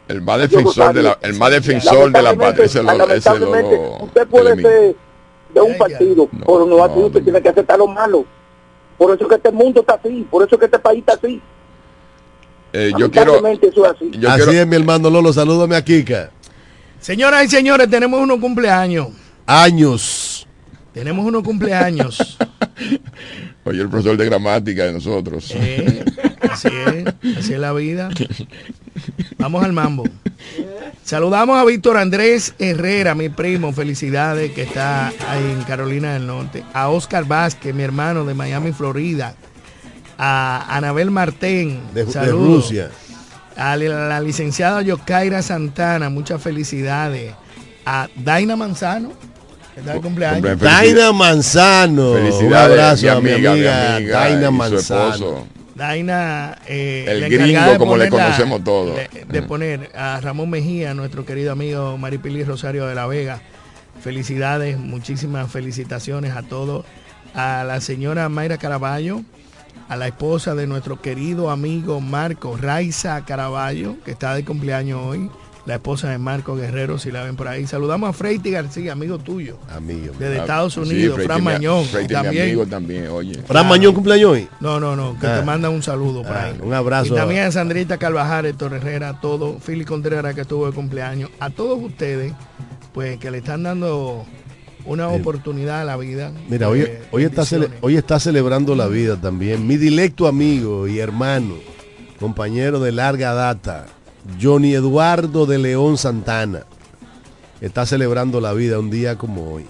[0.07, 2.65] El más defensor de la, el más defensor de la patria.
[2.65, 4.95] Ese es lo, ese es lamentablemente, lo- usted puede el ser
[5.53, 8.25] de un partido, pero no, usted tiene que aceptar lo malo.
[8.97, 11.41] Por eso que este mundo está así, por eso que este país está así.
[12.71, 14.11] Eh, yo quiero, Lamentablemente eso es así.
[14.19, 15.33] yo Así quiero, es, mi hermano Lolo.
[15.33, 16.29] Salúdame a Kika.
[16.99, 19.07] Señoras y señores, tenemos unos cumpleaños.
[19.45, 20.47] Años.
[20.93, 22.37] Tenemos unos cumpleaños.
[23.65, 25.51] oye, el profesor de gramática de nosotros.
[25.55, 26.05] Eh,
[26.49, 28.09] así es, así es la vida.
[29.37, 30.05] Vamos al mambo.
[31.03, 36.63] Saludamos a Víctor Andrés Herrera, mi primo, felicidades, que está ahí en Carolina del Norte.
[36.73, 39.35] A Oscar Vázquez, mi hermano de Miami, Florida.
[40.17, 42.05] A Anabel Martén, De.
[42.31, 42.89] Rusia.
[43.55, 47.33] A la, la licenciada Yokaira Santana, muchas felicidades.
[47.85, 49.13] A Daina Manzano,
[50.01, 50.59] cumpleaños.
[50.59, 52.13] Daina Manzano.
[52.13, 55.07] Felicidades, Un abrazo mi a mi amiga, mi amiga, amiga Daina Manzano.
[55.07, 55.47] esposo.
[55.75, 58.95] Daina, eh, El gringo, como le conocemos todos.
[58.95, 63.41] De, de poner a Ramón Mejía, nuestro querido amigo Maripili Rosario de la Vega.
[64.01, 66.85] Felicidades, muchísimas felicitaciones a todos.
[67.33, 69.21] A la señora Mayra Caraballo,
[69.89, 75.29] a la esposa de nuestro querido amigo Marco Raiza Caraballo, que está de cumpleaños hoy.
[75.65, 77.65] La esposa de Marco Guerrero, si la ven por ahí.
[77.65, 80.13] Saludamos a Freiti García, amigo tuyo, Amigo.
[80.19, 81.85] desde Ah, Estados sí, Unidos, Freite Fran Mañón.
[81.85, 82.43] Freite mi también.
[82.43, 83.33] amigo también, oye.
[83.47, 84.47] Fran Mañón cumpleaños hoy.
[84.59, 85.39] No, no, no, que Ah.
[85.39, 86.59] te manda un saludo por Ah, ahí.
[86.61, 87.13] un abrazo.
[87.13, 91.31] Y también a Sandrita Carvajal, Héctor Herrera, a todos, Philly Contreras que estuvo de cumpleaños,
[91.39, 92.31] a todos ustedes,
[92.93, 94.23] pues que le están dando
[94.85, 96.31] una oportunidad a la vida.
[96.47, 99.65] Mira, hoy, Eh, hoy, está cele- hoy está celebrando la vida también.
[99.65, 101.55] Mi directo amigo y hermano,
[102.19, 103.87] compañero de larga data,
[104.41, 106.63] Johnny Eduardo de León Santana,
[107.61, 109.65] está celebrando la vida un día como hoy.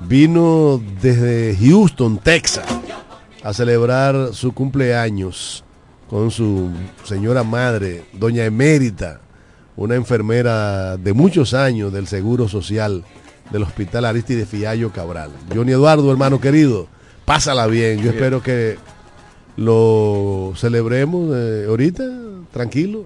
[0.00, 2.66] Vino desde Houston, Texas,
[3.42, 5.64] a celebrar su cumpleaños
[6.08, 6.70] con su
[7.04, 9.20] señora madre, doña Emérita,
[9.76, 13.04] una enfermera de muchos años del Seguro Social
[13.50, 15.30] del Hospital Aristide Fiallo Cabral.
[15.54, 16.88] Johnny Eduardo, hermano querido,
[17.24, 18.00] pásala bien.
[18.00, 18.78] Yo espero que
[19.56, 22.04] lo celebremos eh, ahorita,
[22.52, 23.04] tranquilo.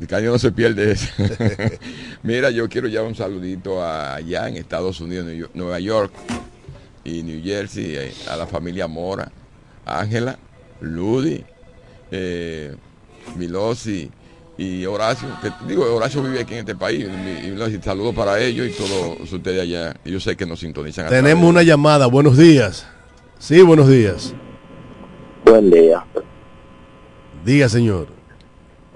[0.00, 1.08] El caño no se pierde eso.
[2.22, 6.12] Mira, yo quiero ya un saludito a- allá en Estados Unidos, New York- Nueva York
[7.04, 9.30] y New Jersey, eh, a la familia Mora,
[9.86, 10.38] Ángela,
[10.80, 11.44] Ludi,
[12.10, 12.74] eh,
[13.36, 14.10] Milosi
[14.56, 15.28] y Horacio.
[15.42, 17.06] Que, digo, Horacio vive aquí en este país.
[17.06, 19.94] Y, y saludos para ellos y todos ustedes allá.
[20.04, 21.08] Yo sé que nos sintonizan.
[21.08, 22.06] Tenemos una llamada.
[22.06, 22.86] Buenos días.
[23.38, 24.34] Sí, buenos días.
[25.44, 26.04] Buen día.
[27.44, 28.17] Diga, señor.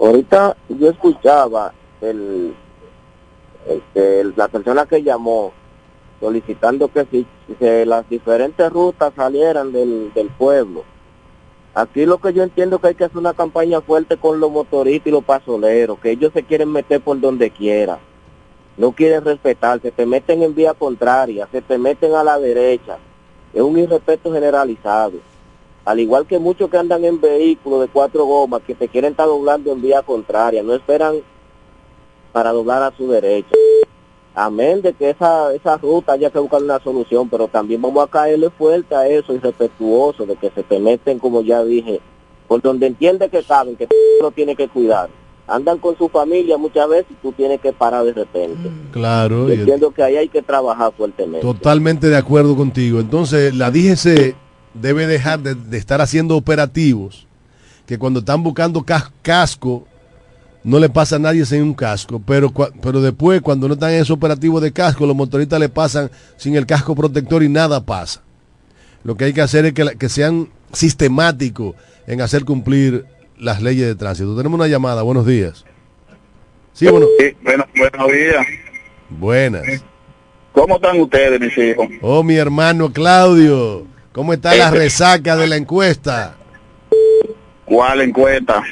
[0.03, 2.53] Ahorita yo escuchaba el,
[3.65, 5.53] este, el- la persona que llamó
[6.19, 7.25] solicitando que si
[7.57, 10.83] que las diferentes rutas salieran del, del pueblo.
[11.73, 15.07] Aquí lo que yo entiendo que hay que hacer una campaña fuerte con los motoristas
[15.07, 17.97] y los pasoleros, que ellos se quieren meter por donde quiera.
[18.75, 22.97] No quieren respetar, se te meten en vía contraria, se te meten a la derecha.
[23.53, 25.13] Es un irrespeto generalizado.
[25.85, 29.27] Al igual que muchos que andan en vehículos de cuatro gomas que te quieren estar
[29.27, 31.15] doblando en vía contraria, no esperan
[32.31, 33.49] para doblar a su derecha.
[34.35, 38.07] Amén de que esa, esa ruta haya que buscar una solución, pero también vamos a
[38.09, 41.99] caerle fuerte a eso, irrespetuoso, de que se te meten, como ya dije,
[42.47, 43.87] por donde entiende que saben que
[44.21, 45.09] lo tiene que cuidar.
[45.45, 48.71] Andan con su familia muchas veces y tú tienes que parar de repente.
[48.91, 49.49] Claro.
[49.49, 51.41] Yo y- entiendo que ahí hay que trabajar fuertemente.
[51.41, 53.01] Totalmente de acuerdo contigo.
[53.01, 54.35] Entonces, la DGC
[54.73, 57.27] debe dejar de, de estar haciendo operativos
[57.85, 59.85] que cuando están buscando cas- casco,
[60.63, 62.51] no le pasa a nadie sin un casco, pero,
[62.81, 66.55] pero después, cuando no están en ese operativo de casco, los motoristas le pasan sin
[66.55, 68.21] el casco protector y nada pasa.
[69.03, 71.75] Lo que hay que hacer es que, que sean sistemáticos
[72.07, 73.05] en hacer cumplir
[73.37, 74.37] las leyes de tránsito.
[74.37, 75.65] Tenemos una llamada, buenos días.
[76.71, 78.47] Sí, bueno, Sí, bueno, buenos días.
[79.09, 79.63] buenas.
[80.53, 81.87] ¿Cómo están ustedes, mis hijos?
[82.01, 86.35] Oh, mi hermano Claudio, ¿cómo está la resaca de la encuesta?
[87.65, 88.63] ¿Cuál encuesta?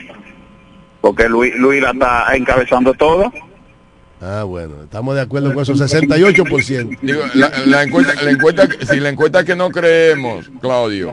[1.01, 3.31] Porque Luis, Luis la está encabezando todo.
[4.21, 6.99] Ah, bueno, estamos de acuerdo con eso, 68%.
[7.01, 11.11] Digo, la, la encuesta, la encuesta, si la encuesta que no creemos, Claudio,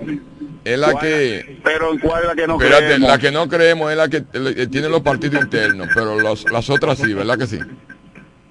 [0.63, 3.09] es la que, Pero ¿en cuál es la que no espérate, creemos?
[3.09, 6.69] la que no creemos es la que eh, tiene los partidos internos, pero los- las
[6.69, 7.59] otras sí, ¿verdad que sí?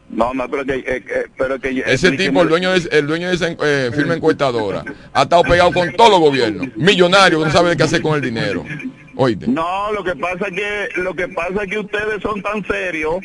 [0.10, 0.76] No, no, pero que...
[0.76, 4.16] eh, eh, pero que Ese tipo, el dueño de, el dueño de esa eh, firma
[4.16, 4.84] encuestadora,
[5.14, 8.64] ha estado pegado con todos los gobiernos, millonario, no sabe qué hacer con el dinero.
[9.16, 9.48] Oíste.
[9.48, 13.18] No, lo que pasa es que lo que pasa es que ustedes son tan serios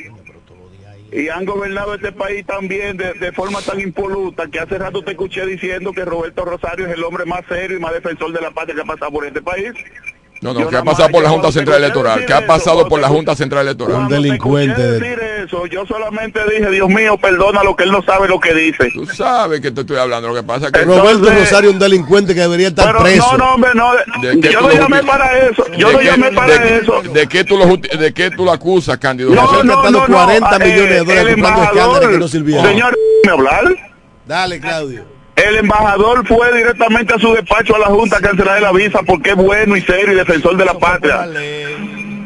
[1.12, 5.10] y han gobernado este país también de, de forma tan impoluta que hace rato te
[5.10, 8.50] escuché diciendo que Roberto Rosario es el hombre más serio y más defensor de la
[8.50, 9.72] patria que ha pasado por este país.
[10.42, 13.06] No, no, que ha pasado por la Junta Central Electoral, que ha pasado por la
[13.08, 13.96] Junta Central Electoral.
[14.02, 15.66] Un delincuente decir eso.
[15.66, 18.90] Yo solamente dije, Dios mío, perdona lo que él no sabe lo que dice.
[18.92, 20.28] Tú sabes que te estoy hablando.
[20.28, 23.32] Lo que pasa es que Roberto Rosario un delincuente que debería estar Pero preso.
[23.32, 23.92] no, no, hombre, no.
[24.20, 25.64] ¿De qué Yo no lo llamé para eso.
[25.76, 27.02] Yo ¿De no qué- llamé para de- eso.
[27.02, 29.30] ¿De qué tú lo, de qué tú lo acusas, Cándido?
[29.30, 30.06] No, no, no, no.
[30.06, 32.66] 40 eh, millones de dólares el comprando escáneres que no sirvieron.
[32.66, 33.64] Señor, ¿me hablar?
[34.26, 35.21] Dale, Claudio.
[35.46, 39.30] El embajador fue directamente a su despacho a la Junta a cancelar la visa porque
[39.30, 41.26] es bueno y serio y defensor de la patria.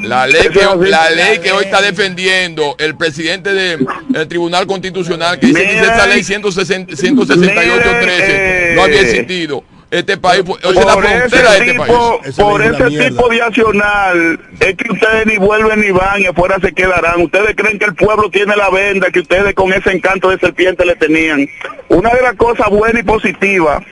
[0.03, 5.47] La ley, que, la ley que hoy está defendiendo el presidente del Tribunal Constitucional que
[5.49, 9.65] dice que esa ley 160 168.13 no había existido.
[9.99, 12.37] Este país es la Por frontera de ese este tipo, país.
[12.37, 16.73] por ese tipo de accional es que ustedes ni vuelven ni van y afuera se
[16.75, 17.23] quedarán.
[17.23, 20.85] Ustedes creen que el pueblo tiene la venda que ustedes con ese encanto de serpiente
[20.85, 21.49] le tenían.
[21.89, 23.83] Una de las cosas buenas y positivas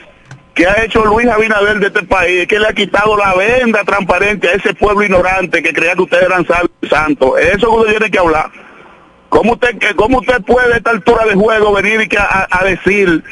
[0.54, 3.82] que ha hecho Luis Abinader de este país es que le ha quitado la venda
[3.84, 6.46] transparente a ese pueblo ignorante que creía que ustedes eran
[6.90, 7.30] santos.
[7.40, 8.50] Eso que usted tiene que hablar.
[9.30, 12.46] ¿Cómo usted, que- cómo usted puede a esta altura de juego venir y que a,
[12.50, 13.24] a decir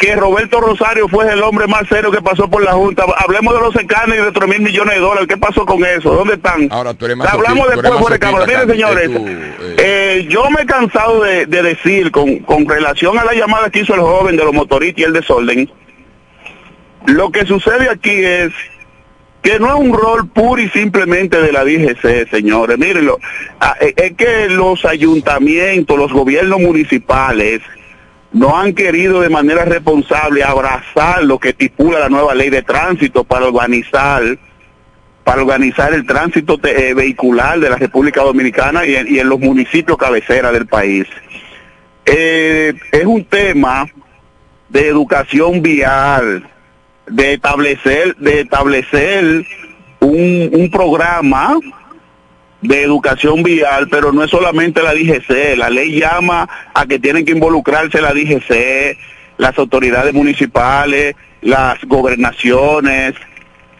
[0.00, 3.04] que Roberto Rosario fue el hombre más serio que pasó por la Junta?
[3.18, 5.28] Hablemos de los escáneres de 3 mil millones de dólares.
[5.28, 6.14] ¿Qué pasó con eso?
[6.14, 6.68] ¿Dónde están?
[6.70, 8.46] Ahora tú eres más Hablamos tú eres después fuera de cámara.
[8.46, 9.26] Miren, señores, tú,
[9.76, 13.80] eh, yo me he cansado de, de decir con, con relación a la llamada que
[13.80, 15.70] hizo el joven de los motoristas y el desorden,
[17.04, 18.52] lo que sucede aquí es
[19.42, 22.78] que no es un rol puro y simplemente de la DGC, señores.
[22.78, 23.18] Mírenlo,
[23.60, 27.60] ah, eh, es que los ayuntamientos, los gobiernos municipales,
[28.32, 33.24] no han querido de manera responsable abrazar lo que estipula la nueva ley de tránsito
[33.24, 34.22] para organizar
[35.24, 39.28] para organizar el tránsito te- eh, vehicular de la República Dominicana y en, y en
[39.28, 41.06] los municipios cabecera del país.
[42.06, 43.86] Eh, es un tema
[44.70, 46.48] de educación vial,
[47.06, 49.44] de establecer, de establecer
[50.00, 51.58] un, un programa
[52.62, 57.24] de educación vial, pero no es solamente la DGC, la ley llama a que tienen
[57.24, 58.98] que involucrarse la DGC,
[59.38, 63.14] las autoridades municipales, las gobernaciones,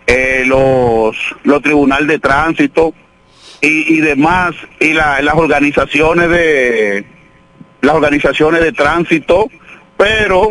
[0.06, 1.14] eh, los,
[1.62, 2.94] tribunales de tránsito
[3.60, 7.04] y, y demás, y la- las organizaciones de
[7.82, 9.50] las organizaciones de tránsito,
[9.96, 10.50] pero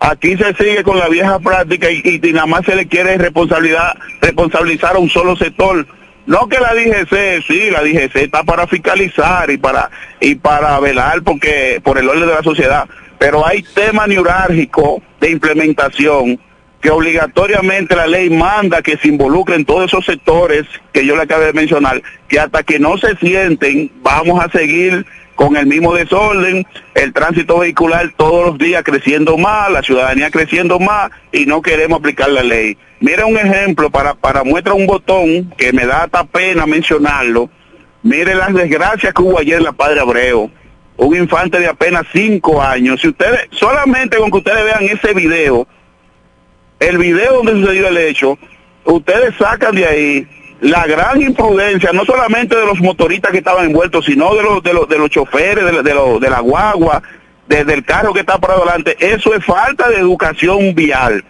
[0.00, 3.96] aquí se sigue con la vieja práctica y, y nada más se le quiere responsabilidad,
[4.20, 5.86] responsabilizar a un solo sector.
[6.28, 11.22] No que la DGC, sí, la DGC está para fiscalizar y para y para velar
[11.22, 12.86] porque por el orden de la sociedad,
[13.18, 16.38] pero hay temas neurálgicos de implementación
[16.82, 21.46] que obligatoriamente la ley manda que se involucren todos esos sectores que yo le acabé
[21.46, 26.66] de mencionar, que hasta que no se sienten vamos a seguir con el mismo desorden,
[26.94, 32.00] el tránsito vehicular todos los días creciendo más, la ciudadanía creciendo más y no queremos
[32.00, 32.76] aplicar la ley.
[33.00, 37.48] Mira un ejemplo para, para muestra un botón que me da hasta pena mencionarlo.
[38.02, 40.50] Mire las desgracias que hubo ayer en la Padre Abreu.
[40.96, 43.00] Un infante de apenas cinco años.
[43.00, 45.68] Si ustedes, solamente con que ustedes vean ese video,
[46.80, 48.36] el video donde sucedió el hecho,
[48.84, 50.28] ustedes sacan de ahí
[50.60, 54.72] la gran imprudencia, no solamente de los motoristas que estaban envueltos, sino de los, de
[54.72, 57.00] los, de los choferes, de, de, de la guagua,
[57.46, 58.96] desde el carro que está por adelante.
[58.98, 61.24] Eso es falta de educación vial.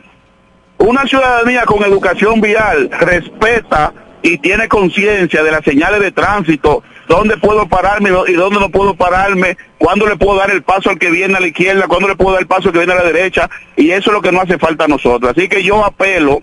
[0.79, 7.37] Una ciudadanía con educación vial respeta y tiene conciencia de las señales de tránsito, dónde
[7.37, 11.11] puedo pararme y dónde no puedo pararme, cuándo le puedo dar el paso al que
[11.11, 13.05] viene a la izquierda, cuándo le puedo dar el paso al que viene a la
[13.11, 15.33] derecha, y eso es lo que no hace falta a nosotros.
[15.37, 16.43] Así que yo apelo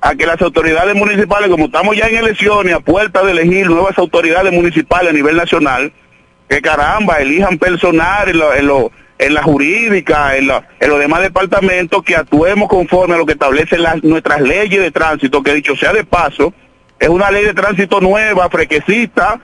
[0.00, 3.98] a que las autoridades municipales, como estamos ya en elecciones, a puerta de elegir nuevas
[3.98, 5.92] autoridades municipales a nivel nacional,
[6.48, 10.98] que caramba, elijan personal en, lo- en, lo- en la jurídica, en, lo- en los
[10.98, 15.54] demás departamentos, que actuemos conforme a lo que establecen las, nuestras leyes de tránsito, que
[15.54, 16.52] dicho sea de paso,
[17.00, 19.40] es una ley de tránsito nueva, frequecita,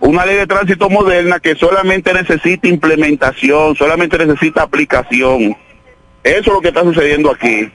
[0.00, 5.56] una ley de tránsito moderna que solamente necesita implementación, solamente necesita aplicación.
[6.22, 7.70] Eso es lo que está sucediendo aquí.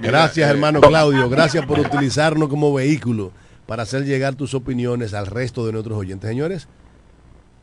[0.00, 1.28] Gracias, hermano Claudio.
[1.28, 3.32] Gracias por utilizarnos como vehículo
[3.66, 6.28] para hacer llegar tus opiniones al resto de nuestros oyentes.
[6.28, 6.68] Señores,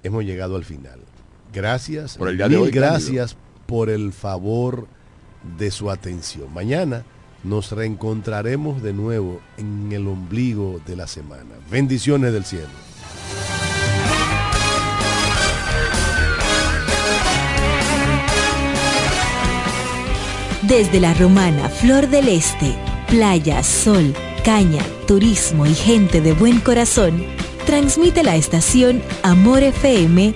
[0.04, 1.00] hemos llegado al final.
[1.54, 2.18] Gracias.
[2.18, 3.36] Por el día de mil hoy, gracias
[3.66, 4.88] por el favor
[5.58, 6.54] de su atención.
[6.54, 7.04] Mañana
[7.44, 11.56] nos reencontraremos de nuevo en el ombligo de la semana.
[11.72, 12.68] Bendiciones del cielo.
[20.64, 22.76] Desde la romana Flor del Este,
[23.08, 24.14] playa, sol,
[24.46, 27.24] caña, turismo y gente de buen corazón,
[27.66, 30.36] transmite la estación Amor FM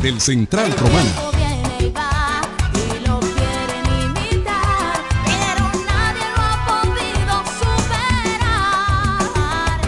[0.00, 1.33] Del Central Romano.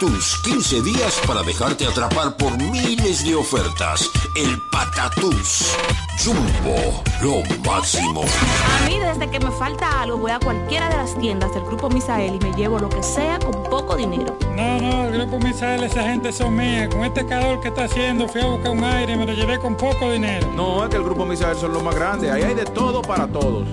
[0.00, 4.10] Patatús, 15 días para dejarte atrapar por miles de ofertas.
[4.34, 5.76] El Patatús.
[6.24, 8.22] Jumbo, lo máximo.
[8.22, 11.90] A mí desde que me falta algo voy a cualquiera de las tiendas del Grupo
[11.90, 14.38] Misael y me llevo lo que sea con poco dinero.
[14.56, 16.88] No, no, el Grupo Misael, esa gente son mía.
[16.88, 19.58] Con este calor que está haciendo fui a buscar un aire y me lo llevé
[19.58, 20.50] con poco dinero.
[20.56, 22.30] No, es que el Grupo Misael son los más grandes.
[22.30, 23.66] Ahí hay de todo para todos.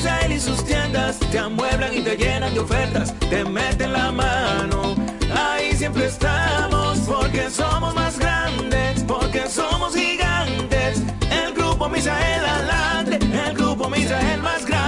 [0.00, 4.96] Misael y sus tiendas te amueblan y te llenan de ofertas, te meten la mano.
[5.30, 11.02] Ahí siempre estamos porque somos más grandes, porque somos gigantes.
[11.30, 14.79] El Grupo Misael adelante, el Grupo Misael más grande.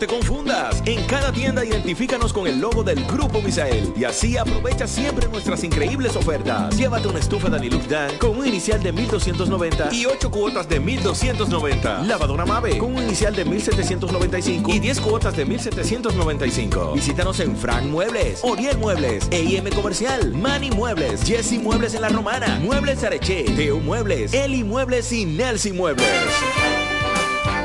[0.00, 4.86] Te confundas, En cada tienda identifícanos con el logo del Grupo Misael y así aprovecha
[4.86, 6.74] siempre nuestras increíbles ofertas.
[6.74, 12.04] Llévate una estufa Danilux Dan con un inicial de 1290 y 8 cuotas de 1290.
[12.04, 16.92] Lavadora Mave con un inicial de 1795 y 10 cuotas de 1795.
[16.94, 22.58] Visítanos en Frank Muebles, Oriel Muebles, EIM Comercial, Mani Muebles, Jesse Muebles en La Romana,
[22.62, 26.08] Muebles Areche, Teo Muebles, Eli Muebles y Nelson Muebles.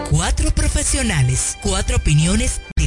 [0.10, 2.86] Cuatro profesionales, cuatro opiniones diferentes.